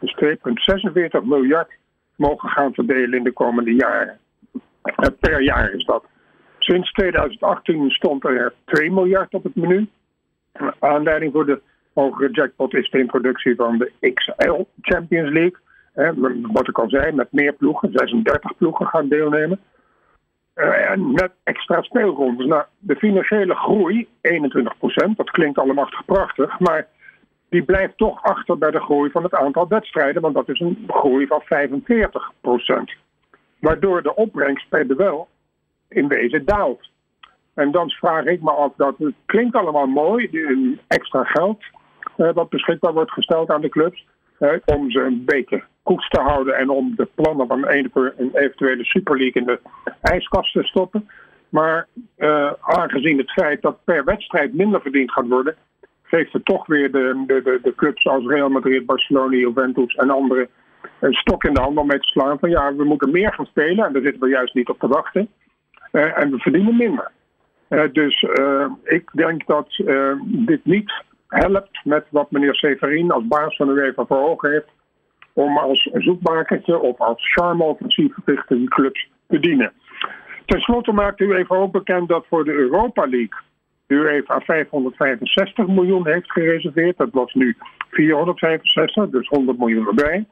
dus 0.00 0.16
2,46 0.24 1.22
miljard 1.22 1.70
mogen 2.16 2.48
gaan 2.48 2.74
verdelen 2.74 3.18
in 3.18 3.24
de 3.24 3.32
komende 3.32 3.74
jaren. 3.74 4.18
Per 5.20 5.42
jaar 5.42 5.72
is 5.72 5.84
dat. 5.84 6.04
Sinds 6.58 6.92
2018 6.92 7.90
stond 7.90 8.24
er 8.24 8.54
2 8.64 8.90
miljard 8.90 9.34
op 9.34 9.42
het 9.42 9.54
menu. 9.54 9.88
Aanleiding 10.78 11.32
voor 11.32 11.46
de 11.46 11.60
hogere 11.92 12.30
jackpot 12.30 12.74
is 12.74 12.90
de 12.90 12.98
introductie 12.98 13.54
van 13.54 13.78
de 13.78 14.12
XL 14.14 14.62
Champions 14.80 15.30
League. 15.30 15.56
wat 16.52 16.68
ik 16.68 16.78
al 16.78 16.88
zei, 16.88 17.12
met 17.12 17.32
meer 17.32 17.52
ploegen, 17.52 17.90
36 17.92 18.56
ploegen 18.56 18.86
gaan 18.86 19.08
deelnemen. 19.08 19.60
Uh, 20.54 20.90
en 20.90 21.12
met 21.12 21.30
extra 21.42 21.82
speelrondes. 21.82 22.46
Nou, 22.46 22.64
de 22.78 22.96
financiële 22.96 23.54
groei, 23.54 24.08
21% 24.22 25.16
dat 25.16 25.30
klinkt 25.30 25.58
allemaal 25.58 25.88
prachtig, 26.06 26.58
maar 26.58 26.86
die 27.48 27.62
blijft 27.62 27.96
toch 27.96 28.22
achter 28.22 28.58
bij 28.58 28.70
de 28.70 28.80
groei 28.80 29.10
van 29.10 29.22
het 29.22 29.34
aantal 29.34 29.68
wedstrijden, 29.68 30.22
want 30.22 30.34
dat 30.34 30.48
is 30.48 30.60
een 30.60 30.84
groei 30.86 31.26
van 31.26 31.42
45% 31.42 31.46
Waardoor 33.60 34.02
de 34.02 34.14
opbrengst 34.14 34.68
per 34.68 34.88
duel 34.88 35.28
in 35.88 36.08
wezen 36.08 36.44
daalt. 36.44 36.90
En 37.54 37.70
dan 37.70 37.90
vraag 37.90 38.24
ik 38.24 38.42
me 38.42 38.50
af, 38.50 38.72
dat 38.76 38.98
het 38.98 39.14
klinkt 39.26 39.56
allemaal 39.56 39.86
mooi, 39.86 40.30
extra 40.88 41.24
geld 41.24 41.62
uh, 42.16 42.32
wat 42.32 42.48
beschikbaar 42.48 42.92
wordt 42.92 43.12
gesteld 43.12 43.50
aan 43.50 43.60
de 43.60 43.68
clubs, 43.68 44.06
uh, 44.40 44.52
om 44.64 44.90
ze 44.90 45.00
een 45.00 45.24
beetje 45.24 45.62
koets 45.82 46.08
te 46.08 46.20
houden 46.20 46.56
en 46.56 46.68
om 46.68 46.94
de 46.96 47.08
plannen 47.14 47.46
van 47.46 47.68
een, 47.68 48.30
eventuele 48.32 48.84
Super 48.84 49.16
League 49.16 49.42
in 49.42 49.46
de 49.46 49.60
ijskast 50.00 50.52
te 50.52 50.62
stoppen. 50.62 51.08
Maar 51.48 51.86
uh, 52.16 52.52
aangezien 52.60 53.18
het 53.18 53.30
feit 53.30 53.62
dat 53.62 53.84
per 53.84 54.04
wedstrijd 54.04 54.54
minder 54.54 54.80
verdiend 54.80 55.12
gaat 55.12 55.28
worden, 55.28 55.56
geeft 56.08 56.32
het 56.32 56.44
toch 56.44 56.66
weer 56.66 56.92
de, 56.92 57.24
de, 57.26 57.58
de, 57.62 57.74
clubs 57.74 58.06
als 58.06 58.26
Real 58.26 58.48
Madrid, 58.48 58.86
Barcelona, 58.86 59.36
Juventus 59.36 59.94
en 59.94 60.10
andere 60.10 60.48
een 61.00 61.12
stok 61.12 61.44
in 61.44 61.54
de 61.54 61.60
hand 61.60 61.78
om 61.78 61.86
mee 61.86 61.98
te 61.98 62.08
slaan 62.08 62.38
van 62.38 62.50
ja, 62.50 62.74
we 62.74 62.84
moeten 62.84 63.10
meer 63.10 63.32
gaan 63.32 63.46
spelen 63.46 63.84
en 63.84 63.92
daar 63.92 64.02
zitten 64.02 64.20
we 64.20 64.28
juist 64.28 64.54
niet 64.54 64.68
op 64.68 64.78
te 64.78 64.88
wachten. 64.88 65.28
Uh, 65.92 66.18
en 66.18 66.30
we 66.30 66.38
verdienen 66.38 66.76
minder. 66.76 67.10
Uh, 67.68 67.82
dus 67.92 68.22
uh, 68.22 68.66
ik 68.84 69.10
denk 69.12 69.46
dat 69.46 69.82
dit 70.22 70.64
niet 70.64 70.92
helpt 71.26 71.84
met 71.84 72.06
wat 72.10 72.30
meneer 72.30 72.54
Severin 72.54 73.10
als 73.10 73.26
baas 73.26 73.56
van 73.56 73.66
de 73.66 73.72
UEFA 73.72 74.04
voor 74.06 74.28
ogen 74.28 74.50
heeft 74.50 74.72
om 75.32 75.58
als 75.58 75.90
zoekmakertje 75.92 76.78
of 76.78 76.98
als 76.98 77.32
charme-offensief 77.32 78.12
richting 78.24 78.68
clubs 78.68 79.08
te 79.28 79.40
dienen. 79.40 79.72
Ten 80.46 80.60
slotte 80.60 80.92
maakt 80.92 81.20
u 81.20 81.34
even 81.34 81.56
ook 81.56 81.72
bekend 81.72 82.08
dat 82.08 82.26
voor 82.28 82.44
de 82.44 82.52
Europa 82.52 83.02
League 83.02 83.38
UEFA 83.88 84.40
565 84.40 85.66
miljoen 85.66 86.06
heeft 86.06 86.32
gereserveerd. 86.32 86.96
Dat 86.96 87.12
was 87.12 87.34
nu 87.34 87.56
465, 87.90 89.10
dus 89.10 89.28
100 89.28 89.58
miljoen 89.58 89.86
erbij. 89.86 90.26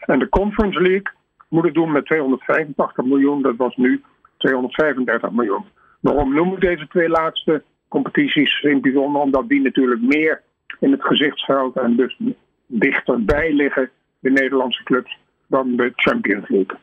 En 0.00 0.18
de 0.18 0.28
Conference 0.28 0.80
League 0.80 1.12
moet 1.48 1.64
het 1.64 1.74
doen 1.74 1.92
met 1.92 2.06
285 2.06 3.04
miljoen, 3.04 3.42
dat 3.42 3.56
was 3.56 3.76
nu 3.76 4.02
235 4.36 5.30
miljoen. 5.30 5.64
Waarom 6.00 6.34
noem 6.34 6.52
ik 6.52 6.60
deze 6.60 6.88
twee 6.88 7.08
laatste 7.08 7.62
competities 7.88 8.62
in 8.62 8.80
bijzonder? 8.80 9.22
Omdat 9.22 9.48
die 9.48 9.62
natuurlijk 9.62 10.00
meer 10.00 10.42
in 10.80 10.90
het 10.90 11.04
gezichtsveld 11.04 11.76
en 11.76 11.96
dus 11.96 12.18
dichterbij 12.66 13.52
liggen, 13.52 13.90
de 14.18 14.30
Nederlandse 14.30 14.82
clubs, 14.82 15.18
dan 15.46 15.76
de 15.76 15.92
Champions 15.94 16.48
League. 16.48 16.76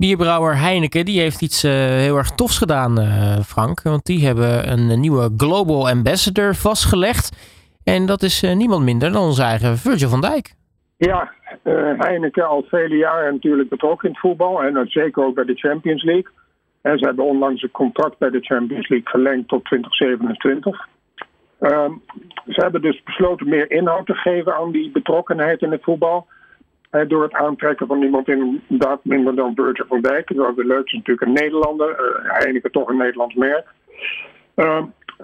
Bierbrouwer 0.00 0.56
Heineken 0.56 1.04
die 1.04 1.20
heeft 1.20 1.42
iets 1.42 1.64
uh, 1.64 1.72
heel 1.72 2.16
erg 2.16 2.30
tofs 2.30 2.58
gedaan, 2.58 3.00
uh, 3.00 3.38
Frank. 3.38 3.82
Want 3.82 4.04
die 4.06 4.26
hebben 4.26 4.70
een 4.72 5.00
nieuwe 5.00 5.30
Global 5.36 5.88
Ambassador 5.88 6.54
vastgelegd. 6.54 7.36
En 7.84 8.06
dat 8.06 8.22
is 8.22 8.42
niemand 8.54 8.84
minder 8.84 9.12
dan 9.12 9.22
onze 9.22 9.42
eigen 9.42 9.76
Virgil 9.76 10.08
van 10.08 10.20
Dijk. 10.20 10.54
Ja, 10.96 11.32
Heineken 11.98 12.48
al 12.48 12.64
vele 12.68 12.96
jaren 12.96 13.32
natuurlijk 13.32 13.68
betrokken 13.68 14.08
in 14.08 14.14
het 14.14 14.20
voetbal. 14.20 14.62
En 14.62 14.86
zeker 14.88 15.24
ook 15.24 15.34
bij 15.34 15.44
de 15.44 15.54
Champions 15.54 16.02
League. 16.02 16.32
En 16.82 16.98
ze 16.98 17.04
hebben 17.04 17.24
onlangs 17.24 17.62
een 17.62 17.70
contract 17.70 18.18
bij 18.18 18.30
de 18.30 18.40
Champions 18.40 18.88
League 18.88 19.08
verlengd 19.08 19.48
tot 19.48 19.64
2027. 19.64 20.88
Ehm, 21.60 21.92
ze 22.46 22.60
hebben 22.60 22.82
dus 22.82 23.02
besloten 23.02 23.48
meer 23.48 23.70
inhoud 23.70 24.06
te 24.06 24.14
geven 24.14 24.54
aan 24.54 24.72
die 24.72 24.90
betrokkenheid 24.90 25.62
in 25.62 25.70
het 25.70 25.82
voetbal 25.82 26.26
door 26.90 27.22
het 27.22 27.32
aantrekken 27.32 27.86
van 27.86 28.02
iemand 28.02 28.28
inderdaad 28.28 29.04
minder 29.04 29.34
dan 29.34 29.54
Virgil 29.54 29.86
van 29.88 30.00
Dijk. 30.00 30.34
Dat 30.34 30.58
is 30.58 30.64
leuk, 30.64 30.86
is 30.86 30.92
natuurlijk 30.92 31.26
een 31.26 31.32
Nederlander. 31.32 31.88
Uh, 31.90 32.32
Heineken 32.32 32.72
toch 32.72 32.88
een 32.88 32.96
Nederlands 32.96 33.34
merk. 33.34 33.66
Uh, 34.56 34.82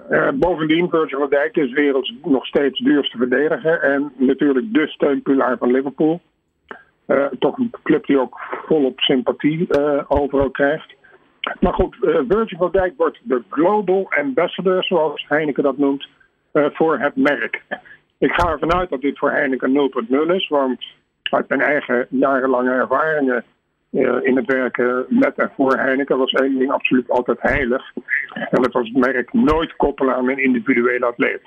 uh, 0.09 0.29
bovendien, 0.33 0.89
Virgil 0.89 1.19
van 1.19 1.29
Dijk 1.29 1.55
is 1.55 1.71
werelds 1.71 2.13
nog 2.23 2.45
steeds 2.45 2.79
duurste 2.79 3.17
verdediger. 3.17 3.79
En 3.79 4.13
natuurlijk 4.15 4.73
de 4.73 4.87
steunpilaar 4.87 5.57
van 5.57 5.71
Liverpool. 5.71 6.21
Toch 7.39 7.57
een 7.57 7.71
club 7.83 8.05
die 8.05 8.19
ook 8.19 8.39
volop 8.65 8.99
sympathie 8.99 9.67
overal 10.07 10.49
krijgt. 10.49 10.95
Maar 11.59 11.73
goed, 11.73 11.95
Virgil 12.27 12.57
van 12.57 12.71
Dijk 12.71 12.93
wordt 12.97 13.19
de 13.23 13.43
global 13.49 14.07
ambassador, 14.09 14.83
zoals 14.83 15.25
Heineken 15.27 15.63
dat 15.63 15.77
noemt, 15.77 16.07
voor 16.53 16.99
het 16.99 17.15
merk. 17.15 17.63
Ik 18.17 18.31
ga 18.31 18.51
ervan 18.51 18.73
uit 18.73 18.89
dat 18.89 19.01
dit 19.01 19.17
voor 19.17 19.31
Heineken 19.31 19.91
0.0 20.09 20.35
is, 20.35 20.47
want 20.47 20.85
uit 21.33 21.49
mijn 21.49 21.61
eigen 21.61 22.07
jarenlange 22.09 22.71
ervaringen 22.71 23.43
uh, 23.91 24.15
in 24.21 24.35
het 24.35 24.45
werken 24.45 25.05
met 25.09 25.35
en 25.35 25.51
voor 25.55 25.77
Heineken 25.77 26.17
was 26.17 26.31
één 26.31 26.57
ding 26.57 26.71
absoluut 26.71 27.09
altijd 27.09 27.41
heilig. 27.41 27.91
En 28.33 28.61
dat 28.61 28.73
was 28.73 28.87
het 28.87 28.97
merk 28.97 29.33
nooit 29.33 29.75
koppelen 29.75 30.15
aan 30.15 30.29
een 30.29 30.43
individuele 30.43 31.05
atleet. 31.05 31.41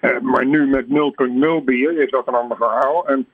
Uh, 0.00 0.20
maar 0.20 0.46
nu 0.46 0.66
met 0.66 0.86
0.0 0.86 1.64
bier 1.64 2.02
is 2.02 2.10
dat 2.10 2.28
een 2.28 2.34
ander 2.34 2.56
verhaal. 2.56 3.08
En 3.08 3.26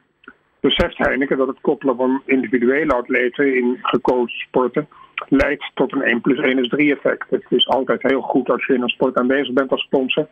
beseft 0.61 0.99
Heineken 0.99 1.37
dat 1.37 1.47
het 1.47 1.61
koppelen 1.61 1.97
van 1.97 2.23
individuele 2.27 2.95
atleten 2.95 3.57
in 3.57 3.79
gekozen 3.83 4.39
sporten 4.39 4.89
leidt 5.29 5.71
tot 5.75 5.93
een 5.93 6.03
1 6.03 6.21
plus 6.21 6.39
1 6.39 6.59
is 6.59 6.69
3 6.69 6.93
effect. 6.93 7.31
Het 7.31 7.45
is 7.49 7.69
altijd 7.69 8.03
heel 8.03 8.21
goed 8.21 8.51
als 8.51 8.67
je 8.67 8.75
in 8.75 8.83
een 8.83 8.89
sport 8.89 9.17
aanwezig 9.17 9.53
bent 9.53 9.71
als 9.71 9.83
sponsor. 9.83 10.27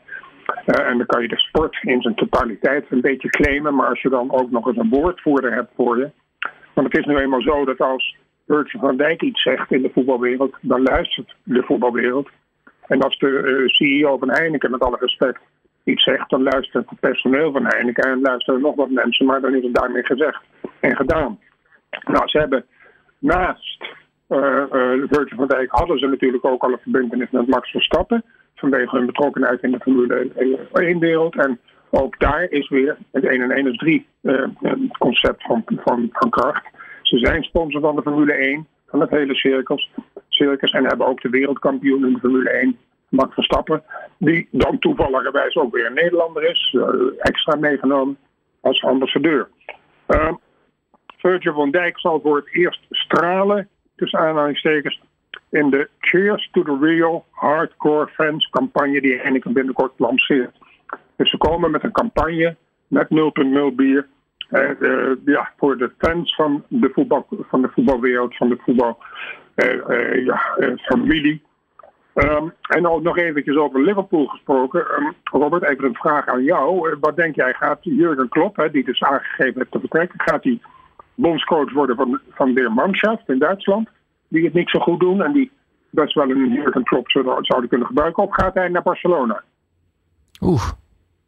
Uh, 0.49 0.89
en 0.89 0.97
dan 0.97 1.07
kan 1.07 1.23
je 1.23 1.29
de 1.29 1.39
sport 1.39 1.79
in 1.83 2.03
zijn 2.03 2.15
totaliteit 2.15 2.87
een 2.91 3.01
beetje 3.01 3.29
claimen. 3.29 3.75
Maar 3.75 3.89
als 3.89 4.03
je 4.03 4.09
dan 4.09 4.33
ook 4.33 4.51
nog 4.51 4.67
eens 4.67 4.77
een 4.77 4.89
woordvoerder 4.89 5.55
hebt 5.55 5.73
voor 5.75 5.99
je. 5.99 6.11
Want 6.75 6.93
het 6.93 6.99
is 6.99 7.07
nu 7.07 7.17
eenmaal 7.17 7.43
zo 7.43 7.65
dat 7.65 7.81
als 7.81 8.17
Virgil 8.47 8.81
van 8.81 8.97
Dijk 8.97 9.23
iets 9.23 9.43
zegt 9.43 9.73
in 9.73 9.83
de 9.83 9.91
voetbalwereld, 9.95 10.57
dan 10.61 10.83
luistert 10.83 11.35
de 11.43 11.63
voetbalwereld. 11.63 12.29
En 12.87 13.03
als 13.03 13.19
de 13.19 13.29
uh, 13.29 13.69
CEO 13.69 14.19
van 14.19 14.31
Heineken, 14.31 14.71
met 14.71 14.81
alle 14.81 14.97
respect, 15.01 15.41
iets 15.85 16.03
zegt, 16.03 16.31
dan 16.31 16.43
luistert 16.43 16.91
het 16.91 17.01
personeel 17.01 17.53
van 17.53 17.67
Heineken 17.67 18.11
en 18.11 18.21
luisteren 18.21 18.61
nog 18.61 18.75
wat 18.75 18.91
mensen, 18.91 19.27
maar 19.27 19.41
dan 19.41 19.55
is 19.55 19.63
het 19.63 19.75
daarmee 19.75 20.05
gezegd 20.05 20.43
en 20.81 20.97
gedaan. 20.97 21.39
Nou, 22.05 22.29
ze 22.29 22.39
hebben 22.39 22.65
naast 23.19 23.83
uh, 24.29 24.65
Virgil 25.11 25.37
van 25.37 25.49
Dijk 25.49 25.71
hadden 25.71 25.99
ze 25.99 26.07
natuurlijk 26.07 26.45
ook 26.45 26.63
al 26.63 26.73
een 26.73 26.79
verbindenis 26.83 27.31
met 27.31 27.47
Max 27.47 27.71
Verstappen 27.71 28.25
vanwege 28.59 28.97
hun 28.97 29.07
betrokkenheid 29.07 29.63
in 29.63 29.71
de 29.71 29.81
Formule 29.81 30.31
1-wereld. 30.95 31.37
En 31.37 31.61
ook 31.91 32.19
daar 32.19 32.43
is 32.43 32.69
weer 32.69 32.97
het 33.13 33.25
1 33.25 33.43
en 33.43 33.51
1 33.51 33.67
is 33.67 33.77
3 33.77 34.07
uh, 34.23 34.45
concept 34.99 35.43
van, 35.43 35.63
van, 35.67 36.09
van 36.13 36.31
kracht. 36.31 36.67
Ze 37.03 37.19
zijn 37.19 37.43
sponsor 37.43 37.81
van 37.81 37.97
de 37.97 38.03
Formule 38.03 38.33
1, 38.33 38.67
van 38.87 39.01
het 39.01 39.11
hele 39.11 39.35
circus, 39.35 39.91
circus 40.29 40.73
en 40.73 40.87
hebben 40.87 41.07
ook 41.07 41.21
de 41.21 41.29
wereldkampioen 41.29 42.07
in 42.07 42.13
de 42.13 42.19
Formule 42.19 42.51
1, 42.51 42.79
Max 43.09 43.35
Verstappen, 43.35 43.83
die 44.19 44.49
dan 44.51 44.79
toevalligerwijs 44.79 45.57
ook 45.57 45.75
weer 45.75 45.87
een 45.87 45.95
Nederlander 45.95 46.51
is, 46.51 46.75
uh, 46.77 46.89
extra 47.19 47.57
meegenomen 47.57 48.19
als 48.61 48.83
ambassadeur. 48.83 49.49
Uh, 50.09 50.33
Virgil 51.17 51.55
van 51.55 51.71
Dijk 51.71 51.99
zal 51.99 52.21
voor 52.21 52.37
het 52.37 52.55
eerst 52.55 52.87
stralen, 52.91 53.69
tussen 53.97 54.19
aanhalingstekens, 54.19 55.01
in 55.51 55.71
de 55.71 55.89
Cheers 55.99 56.49
to 56.53 56.63
the 56.63 56.79
Real 56.81 57.25
Hardcore 57.31 58.09
Fans 58.09 58.51
campagne 58.51 59.01
die 59.01 59.19
Heineken 59.19 59.53
binnenkort 59.53 59.93
lanceert. 59.97 60.57
Dus 61.17 61.31
ze 61.31 61.37
komen 61.37 61.71
met 61.71 61.85
een 61.85 61.93
campagne 61.93 62.57
met 62.87 63.09
0.0 63.11 63.17
bier. 63.75 64.07
Uh, 64.51 64.71
ja, 65.25 65.53
voor 65.57 65.77
de 65.77 65.91
fans 65.99 66.35
van 66.35 66.65
de, 66.69 66.91
voetbal, 66.95 67.27
van 67.31 67.63
de 67.63 67.69
voetbalwereld, 67.69 68.37
van 68.37 68.49
de 68.49 68.59
voetbalfamilie. 68.65 71.43
Uh, 72.15 72.15
ja, 72.15 72.37
um, 72.37 72.53
en 72.69 72.87
ook 72.87 73.03
nog 73.03 73.19
eventjes 73.19 73.57
over 73.57 73.83
Liverpool 73.83 74.27
gesproken. 74.27 74.81
Um, 74.81 75.15
Robert, 75.25 75.63
even 75.63 75.85
een 75.85 75.95
vraag 75.95 76.27
aan 76.27 76.43
jou. 76.43 76.97
wat 77.01 77.17
denk 77.17 77.35
jij, 77.35 77.55
gaat 77.55 77.79
Jurgen 77.81 78.29
Klopp, 78.29 78.57
hè, 78.57 78.71
die 78.71 78.85
dus 78.85 79.03
aangegeven 79.03 79.55
heeft 79.55 79.71
te 79.71 79.81
vertrekken, 79.81 80.21
gaat 80.21 80.45
hij 80.45 80.61
bondscoach 81.15 81.73
worden 81.73 81.97
van, 81.97 82.21
van 82.31 82.55
de 82.55 82.69
Mannschaft 82.69 83.29
in 83.29 83.39
Duitsland? 83.39 83.89
Die 84.29 84.45
het 84.45 84.55
niet 84.55 84.71
zo 84.71 84.79
goed 84.81 85.01
doen 85.01 85.23
en 85.23 85.33
die 85.33 85.51
best 85.91 86.15
wel 86.15 86.31
een 86.31 86.53
Jurgen 86.53 86.85
Klopp 86.85 87.11
zouden 87.11 87.69
kunnen 87.69 87.87
gebruiken? 87.87 88.23
Of 88.23 88.35
gaat 88.35 88.55
hij 88.55 88.69
naar 88.69 88.83
Barcelona? 88.83 89.43
Oeh, 90.41 90.67
dat 90.67 90.77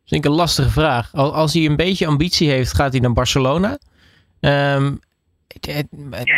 is 0.05 0.25
een 0.25 0.31
lastige 0.31 0.71
vraag. 0.71 1.15
Als 1.15 1.55
hij 1.55 1.65
een 1.65 1.77
beetje 1.77 2.07
ambitie 2.07 2.51
heeft, 2.51 2.75
gaat 2.75 2.93
hij 2.93 3.01
naar 3.01 3.13
Barcelona. 3.13 3.79
Um, 4.41 5.01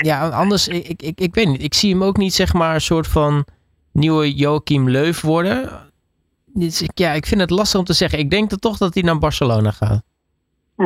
Ja, 0.03 0.29
anders, 0.29 0.69
ik, 0.69 1.03
ik, 1.03 1.21
ik 1.21 1.35
weet 1.35 1.49
niet. 1.49 1.63
Ik 1.63 1.75
zie 1.75 1.93
hem 1.93 2.05
ook 2.05 2.17
niet, 2.17 2.35
zeg 2.35 2.53
maar, 2.53 2.75
een 2.75 2.81
soort 2.81 3.07
van 3.07 3.45
nieuwe 3.93 4.35
Joachim 4.35 4.91
Leuf 4.91 5.21
worden. 5.21 5.71
Ja, 6.95 7.13
ik 7.13 7.27
vind 7.27 7.41
het 7.41 7.51
lastig 7.51 7.79
om 7.79 7.85
te 7.85 7.93
zeggen. 7.93 8.19
Ik 8.19 8.31
denk 8.31 8.51
dat 8.51 8.61
toch 8.61 8.77
dat 8.77 8.95
hij 8.95 9.03
naar 9.03 9.19
Barcelona 9.19 9.71
gaat. 9.71 10.03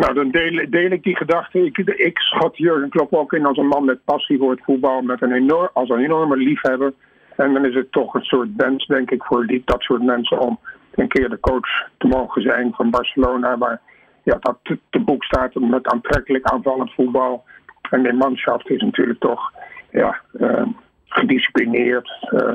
Nou, 0.01 0.15
dan 0.15 0.31
deel, 0.31 0.67
deel 0.71 0.91
ik 0.91 1.03
die 1.03 1.17
gedachte. 1.17 1.65
Ik, 1.65 1.79
ik 1.79 2.19
schat 2.19 2.57
Jurgen 2.57 2.89
Klopp 2.89 3.15
ook 3.15 3.33
in 3.33 3.47
als 3.47 3.57
een 3.57 3.67
man 3.67 3.85
met 3.85 4.05
passie 4.05 4.39
voor 4.39 4.51
het 4.51 4.65
voetbal, 4.65 5.03
met 5.03 5.23
een 5.23 5.33
enorm, 5.33 5.69
als 5.73 5.89
een 5.89 6.05
enorme 6.05 6.37
liefhebber. 6.37 6.93
En 7.37 7.53
dan 7.53 7.65
is 7.65 7.75
het 7.75 7.93
toch 7.93 8.15
een 8.15 8.25
soort 8.25 8.49
wens, 8.57 8.87
denk 8.87 9.11
ik, 9.11 9.25
voor 9.25 9.47
die, 9.47 9.63
dat 9.65 9.83
soort 9.83 10.03
mensen 10.03 10.39
om 10.39 10.59
een 10.95 11.09
keer 11.09 11.29
de 11.29 11.41
coach 11.41 11.89
te 11.99 12.07
mogen 12.07 12.43
zijn 12.43 12.73
van 12.73 12.91
Barcelona. 12.91 13.59
Waar 13.59 13.81
ja, 14.23 14.37
dat 14.41 14.59
te, 14.63 14.99
boek 14.99 15.25
staat 15.25 15.55
met 15.55 15.87
aantrekkelijk 15.87 16.45
aanvallend 16.45 16.93
voetbal. 16.95 17.45
En 17.91 18.03
de 18.03 18.13
manschaft 18.13 18.71
is 18.71 18.81
natuurlijk 18.81 19.21
toch 19.21 19.53
ja, 19.91 20.21
uh, 20.41 20.67
gedisciplineerd. 21.05 22.11
Uh, 22.31 22.53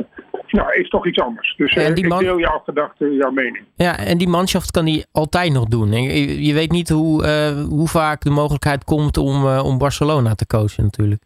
nou, 0.51 0.73
is 0.73 0.89
toch 0.89 1.07
iets 1.07 1.19
anders. 1.19 1.53
Dus 1.57 1.75
uh, 1.75 1.87
ik 1.87 2.09
deel 2.09 2.39
jouw 2.39 2.61
gedachte, 2.65 3.13
jouw 3.13 3.31
mening. 3.31 3.63
Ja, 3.75 3.97
en 3.97 4.17
die 4.17 4.27
manschaft 4.27 4.71
kan 4.71 4.85
die 4.85 5.05
altijd 5.11 5.53
nog 5.53 5.65
doen. 5.65 5.91
Je, 5.91 6.45
je 6.45 6.53
weet 6.53 6.71
niet 6.71 6.89
hoe, 6.89 7.25
hoe 7.69 7.87
vaak 7.87 8.21
de 8.21 8.29
mogelijkheid 8.29 8.83
komt 8.83 9.17
om, 9.17 9.45
om 9.45 9.77
Barcelona 9.77 10.35
te 10.35 10.47
coachen 10.47 10.83
natuurlijk. 10.83 11.21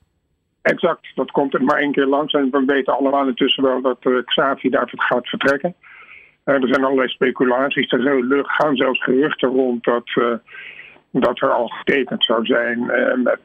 Exact, 0.61 1.07
dat 1.15 1.31
komt 1.31 1.53
er 1.53 1.63
maar 1.63 1.79
één 1.79 1.91
keer 1.91 2.05
langs. 2.05 2.33
En 2.33 2.49
we 2.51 2.63
weten 2.65 2.97
allemaal 2.97 3.27
intussen 3.27 3.63
wel 3.63 3.81
dat 3.81 3.97
Xavi 4.25 4.69
daar 4.69 4.91
gaat 4.95 5.27
vertrekken. 5.27 5.75
er 6.43 6.67
zijn 6.67 6.83
allerlei 6.83 7.07
speculaties. 7.07 7.91
Er 7.91 8.43
gaan 8.45 8.75
zelfs 8.75 9.03
geruchten 9.03 9.49
rond 9.49 9.83
dat, 9.83 10.39
dat 11.11 11.41
er 11.41 11.51
al 11.51 11.67
getekend 11.67 12.23
zou 12.23 12.45
zijn 12.45 12.85
met 13.23 13.41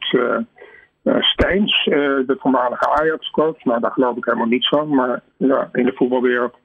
uh, 1.03 1.21
Steins, 1.21 1.85
uh, 1.85 1.95
de 2.27 2.35
voormalige 2.39 2.89
Ajax-coach. 2.89 3.63
Nou, 3.63 3.79
daar 3.79 3.91
geloof 3.91 4.17
ik 4.17 4.25
helemaal 4.25 4.47
niets 4.47 4.67
van. 4.67 4.95
Maar 4.95 5.21
ja, 5.37 5.69
in 5.71 5.85
de 5.85 5.93
voetbalwereld 5.95 6.55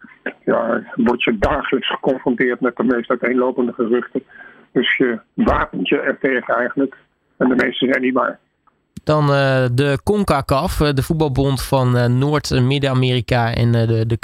ja, 0.45 0.83
word 0.95 1.23
je 1.23 1.39
dagelijks 1.39 1.91
geconfronteerd 1.91 2.61
met 2.61 2.77
de 2.77 2.85
meest 2.85 3.11
uiteenlopende 3.11 3.73
geruchten. 3.73 4.23
Dus 4.73 4.97
je 4.97 5.21
wapent 5.35 5.89
je 5.89 6.01
er 6.01 6.19
tegen 6.19 6.55
eigenlijk. 6.55 6.97
En 7.37 7.49
de 7.49 7.55
meeste 7.55 7.87
zijn 7.87 8.03
niet 8.03 8.15
waar. 8.15 8.39
Dan 9.05 9.23
uh, 9.23 9.65
de 9.73 9.99
CONCACAF, 10.05 10.77
de 10.77 11.03
voetbalbond 11.03 11.63
van 11.63 12.19
Noord- 12.19 12.61
Midden-Amerika 12.61 13.55
en 13.55 13.73
de, 13.73 14.07
de 14.07 14.19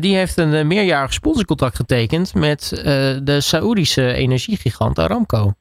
die 0.00 0.16
heeft 0.16 0.36
een 0.36 0.66
meerjarig 0.66 1.12
sponsorcontract 1.12 1.76
getekend 1.76 2.34
met 2.34 2.68
de 3.24 3.40
Saoedische 3.40 4.12
energiegigant 4.12 4.98
Aramco. 4.98 5.52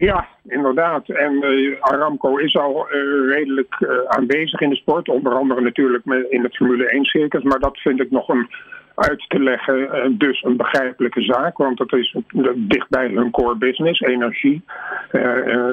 Ja, 0.00 0.28
inderdaad. 0.48 1.08
En 1.08 1.32
uh, 1.44 1.80
Aramco 1.80 2.36
is 2.36 2.56
al 2.56 2.86
uh, 2.92 3.34
redelijk 3.34 3.76
uh, 3.80 3.90
aanwezig 4.06 4.60
in 4.60 4.68
de 4.68 4.76
sport. 4.76 5.08
Onder 5.08 5.32
andere 5.32 5.60
natuurlijk 5.60 6.04
in 6.28 6.42
het 6.42 6.56
Formule 6.56 6.98
1-circus. 6.98 7.42
Maar 7.42 7.58
dat 7.58 7.78
vind 7.78 8.00
ik 8.00 8.10
nog 8.10 8.28
een 8.28 8.48
uit 8.94 9.24
te 9.28 9.40
leggen. 9.40 10.18
dus 10.18 10.42
een 10.42 10.56
begrijpelijke 10.56 11.22
zaak. 11.22 11.56
Want 11.56 11.78
dat 11.78 11.92
is 11.92 12.16
dicht 12.54 12.88
bij 12.88 13.08
hun 13.08 13.30
core 13.30 13.56
business, 13.56 14.00
energie. 14.00 14.62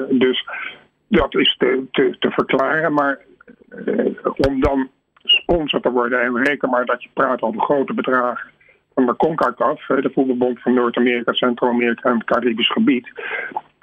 dus 0.08 0.46
dat 1.08 1.34
is 1.34 1.56
te, 1.56 1.84
te, 1.90 2.16
te 2.18 2.30
verklaren. 2.30 2.92
Maar 2.92 3.18
om 4.36 4.60
dan 4.60 4.88
sponsor 5.22 5.80
te 5.80 5.90
worden... 5.90 6.22
en 6.22 6.44
reken 6.44 6.70
maar 6.70 6.84
dat 6.84 7.02
je 7.02 7.08
praat 7.12 7.42
over 7.42 7.60
grote 7.60 7.94
bedragen 7.94 8.50
van 8.94 9.06
de 9.06 9.16
CONCACAF... 9.16 9.86
de 9.86 10.10
voetbalbond 10.14 10.62
van 10.62 10.74
Noord-Amerika, 10.74 11.32
Centraal-Amerika 11.32 12.10
en 12.10 12.18
het 12.18 12.24
Caribisch 12.24 12.72
gebied... 12.72 13.10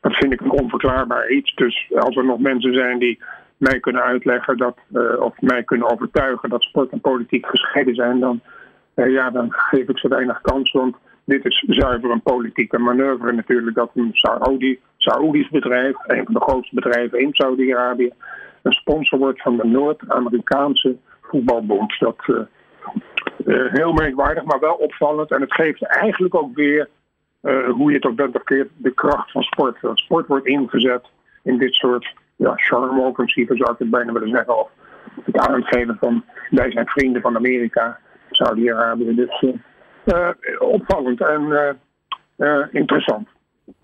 Dat 0.05 0.15
vind 0.15 0.33
ik 0.33 0.41
een 0.41 0.51
onverklaarbaar 0.51 1.29
iets. 1.29 1.53
Dus 1.55 1.91
als 1.95 2.15
er 2.15 2.25
nog 2.25 2.39
mensen 2.39 2.73
zijn 2.73 2.99
die 2.99 3.19
mij 3.57 3.79
kunnen 3.79 4.01
uitleggen 4.01 4.57
dat, 4.57 4.77
uh, 4.93 5.21
of 5.21 5.41
mij 5.41 5.63
kunnen 5.63 5.91
overtuigen 5.91 6.49
dat 6.49 6.61
sport 6.61 6.91
en 6.91 7.01
politiek 7.01 7.45
gescheiden 7.45 7.95
zijn, 7.95 8.19
dan, 8.19 8.41
uh, 8.95 9.11
ja, 9.11 9.29
dan 9.29 9.47
geef 9.49 9.89
ik 9.89 9.97
ze 9.97 10.07
weinig 10.07 10.41
kans. 10.41 10.71
Want 10.71 10.95
dit 11.23 11.45
is 11.45 11.63
zuiver 11.67 12.11
een 12.11 12.21
politieke 12.21 12.79
manoeuvre 12.79 13.31
natuurlijk 13.31 13.75
dat 13.75 13.91
een 13.93 14.09
Saudi, 14.13 14.79
Saoedisch 14.97 15.49
bedrijf, 15.49 15.95
een 16.07 16.25
van 16.25 16.33
de 16.33 16.41
grootste 16.41 16.75
bedrijven 16.75 17.19
in 17.19 17.33
Saudi-Arabië, 17.33 18.11
een 18.61 18.71
sponsor 18.71 19.19
wordt 19.19 19.41
van 19.41 19.57
de 19.57 19.67
Noord-Amerikaanse 19.67 20.95
voetbalbond. 21.21 21.99
Dat 21.99 22.23
uh, 22.27 22.45
heel 23.71 23.93
merkwaardig, 23.93 24.43
maar 24.43 24.59
wel 24.59 24.75
opvallend. 24.75 25.31
En 25.31 25.41
het 25.41 25.53
geeft 25.53 25.85
eigenlijk 25.85 26.35
ook 26.35 26.55
weer 26.55 26.89
uh, 27.45 27.69
hoe 27.69 27.89
je 27.89 27.95
het 27.95 28.05
ook 28.05 28.15
bent 28.15 28.31
bekeert, 28.31 28.69
de 28.77 28.93
kracht 28.93 29.31
van 29.31 29.41
sport. 29.41 29.77
Dat 29.81 29.97
sport 29.97 30.27
wordt 30.27 30.45
ingezet 30.45 31.05
in 31.43 31.57
dit 31.57 31.73
soort 31.73 32.13
ja, 32.35 32.53
charme-offensieven, 32.55 33.57
zou 33.57 33.71
ik 33.71 33.79
het 33.79 33.89
bijna 33.89 34.11
willen 34.11 34.29
zeggen. 34.29 34.59
Of 34.59 34.69
het 35.23 35.37
aangeven 35.37 35.97
van 35.99 36.23
wij 36.49 36.71
zijn 36.71 36.87
vrienden 36.87 37.21
van 37.21 37.35
Amerika, 37.35 37.99
Saudi-Arabië. 38.31 39.15
Dus 39.15 39.43
uh, 40.05 40.29
opvallend 40.59 41.21
en 41.21 41.77
interessant. 42.71 43.27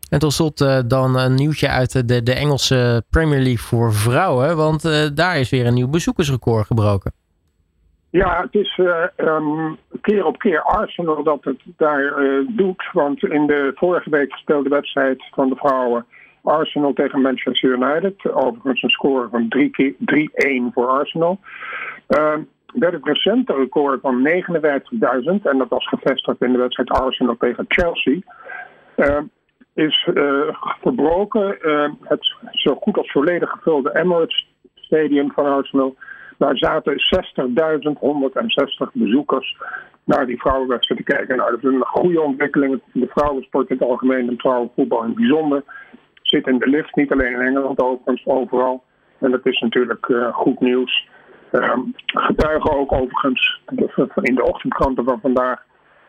En 0.09 0.19
tot 0.19 0.33
slot 0.33 0.89
dan 0.89 1.17
een 1.17 1.35
nieuwtje 1.35 1.69
uit 1.69 2.07
de, 2.07 2.23
de 2.23 2.33
Engelse 2.33 3.03
Premier 3.09 3.39
League 3.39 3.57
voor 3.57 3.93
vrouwen. 3.93 4.55
Want 4.55 4.81
daar 5.15 5.39
is 5.39 5.49
weer 5.49 5.65
een 5.65 5.73
nieuw 5.73 5.89
bezoekersrecord 5.89 6.65
gebroken. 6.65 7.20
Ja, 8.11 8.41
het 8.41 8.55
is 8.55 8.77
uh, 8.77 9.05
keer 10.01 10.25
op 10.25 10.39
keer 10.39 10.61
Arsenal 10.61 11.23
dat 11.23 11.43
het 11.43 11.61
daar 11.77 12.23
uh, 12.23 12.47
doet. 12.49 12.89
Want 12.93 13.23
in 13.23 13.47
de 13.47 13.71
vorige 13.75 14.09
week 14.09 14.31
gespeelde 14.31 14.69
wedstrijd 14.69 15.23
van 15.31 15.49
de 15.49 15.55
vrouwen 15.55 16.05
Arsenal 16.43 16.93
tegen 16.93 17.21
Manchester 17.21 17.69
United. 17.69 18.31
Overigens 18.31 18.81
een 18.81 18.89
score 18.89 19.29
van 19.29 19.47
3-1 20.69 20.73
voor 20.73 20.87
Arsenal. 20.87 21.39
Uh, 22.07 22.33
werd 22.73 23.05
recente 23.05 23.53
record 23.53 24.01
van 24.01 24.27
59.000. 24.27 24.37
En 25.43 25.57
dat 25.57 25.69
was 25.69 25.87
gevestigd 25.87 26.41
in 26.41 26.51
de 26.51 26.57
wedstrijd 26.57 26.89
Arsenal 26.89 27.37
tegen 27.37 27.65
Chelsea. 27.67 28.19
Ehm, 28.95 29.23
is 29.73 30.09
verbroken. 30.81 31.57
het 32.01 32.35
zo 32.51 32.75
goed 32.75 32.97
als 32.97 33.11
volledig 33.11 33.49
gevulde 33.49 33.95
Emirates 33.95 34.47
Stadium 34.75 35.31
van 35.31 35.45
Arsenal 35.45 35.95
daar 36.41 36.57
zaten 36.57 36.95
60.160 38.85 38.91
bezoekers 38.93 39.57
naar 40.03 40.25
die 40.25 40.39
vrouwenwedstrijd 40.39 41.05
te 41.05 41.13
kijken. 41.13 41.37
Nou, 41.37 41.51
dat 41.51 41.63
is 41.63 41.69
een 41.69 41.85
goede 41.85 42.21
ontwikkeling. 42.21 42.81
De 42.93 43.07
vrouwensport 43.09 43.69
in 43.69 43.77
het 43.77 43.87
algemeen 43.87 44.29
en 44.29 44.37
vrouwenvoetbal 44.37 45.01
in 45.01 45.07
het 45.07 45.15
bijzonder 45.15 45.63
zit 46.21 46.47
in 46.47 46.57
de 46.57 46.67
lift. 46.67 46.95
Niet 46.95 47.11
alleen 47.11 47.33
in 47.33 47.41
Engeland, 47.41 47.81
overigens 47.81 48.25
overal. 48.25 48.83
En 49.19 49.31
dat 49.31 49.45
is 49.45 49.59
natuurlijk 49.59 50.07
uh, 50.07 50.33
goed 50.33 50.59
nieuws. 50.59 51.07
Um, 51.51 51.93
getuigen 52.05 52.71
ook 52.71 52.91
overigens 52.91 53.61
in 54.21 54.35
de 54.35 54.43
ochtendkranten 54.43 55.03
van 55.03 55.19
vandaag 55.21 55.63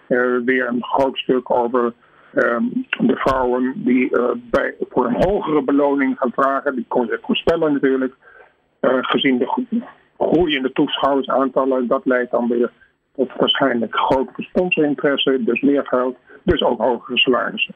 uh, 0.09 0.37
weer 0.45 0.69
een 0.69 0.85
groot 0.85 1.17
stuk 1.17 1.51
over 1.51 1.93
um, 2.35 2.87
de 2.99 3.17
vrouwen 3.17 3.73
die 3.77 4.19
uh, 4.19 4.31
bij, 4.35 4.75
voor 4.91 5.07
een 5.07 5.25
hogere 5.25 5.63
beloning 5.63 6.19
gaan 6.19 6.33
vragen. 6.33 6.75
Die 6.75 6.85
kon 6.89 7.07
je 7.07 7.19
voorspellen 7.23 7.73
natuurlijk. 7.73 8.15
gezien 8.81 9.39
de 9.39 9.47
groeiende 10.31 10.73
toeschouwersaantallen. 10.73 11.89
Dat 11.89 12.01
leidt 12.05 12.31
dan 12.31 12.49
weer 12.49 12.71
tot 13.17 13.31
waarschijnlijk 13.37 13.95
grotere 13.97 14.43
sponsorinteresse, 14.43 15.43
dus 15.45 15.61
meer 15.61 15.87
geld, 15.87 16.17
dus 16.43 16.63
ook 16.63 16.81
hogere 16.81 17.19
salarissen. 17.19 17.75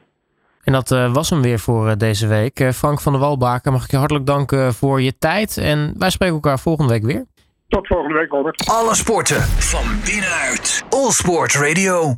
En 0.63 0.73
dat 0.73 0.91
uh, 0.91 1.13
was 1.13 1.29
hem 1.29 1.41
weer 1.41 1.59
voor 1.59 1.87
uh, 1.87 1.93
deze 1.97 2.27
week. 2.27 2.59
Uh, 2.59 2.69
Frank 2.69 3.01
van 3.01 3.11
der 3.11 3.21
Walbaken, 3.21 3.71
mag 3.71 3.83
ik 3.83 3.91
je 3.91 3.97
hartelijk 3.97 4.25
danken 4.25 4.73
voor 4.73 5.01
je 5.01 5.17
tijd. 5.17 5.57
En 5.57 5.93
wij 5.97 6.09
spreken 6.09 6.35
elkaar 6.35 6.59
volgende 6.59 6.93
week 6.93 7.03
weer. 7.03 7.25
Tot 7.67 7.87
volgende 7.87 8.17
week, 8.17 8.31
Robert. 8.31 8.69
Alle 8.69 8.95
sporten 8.95 9.41
van 9.41 9.85
binnenuit. 10.05 10.83
All 10.89 11.11
Sport 11.11 11.53
Radio. 11.53 12.15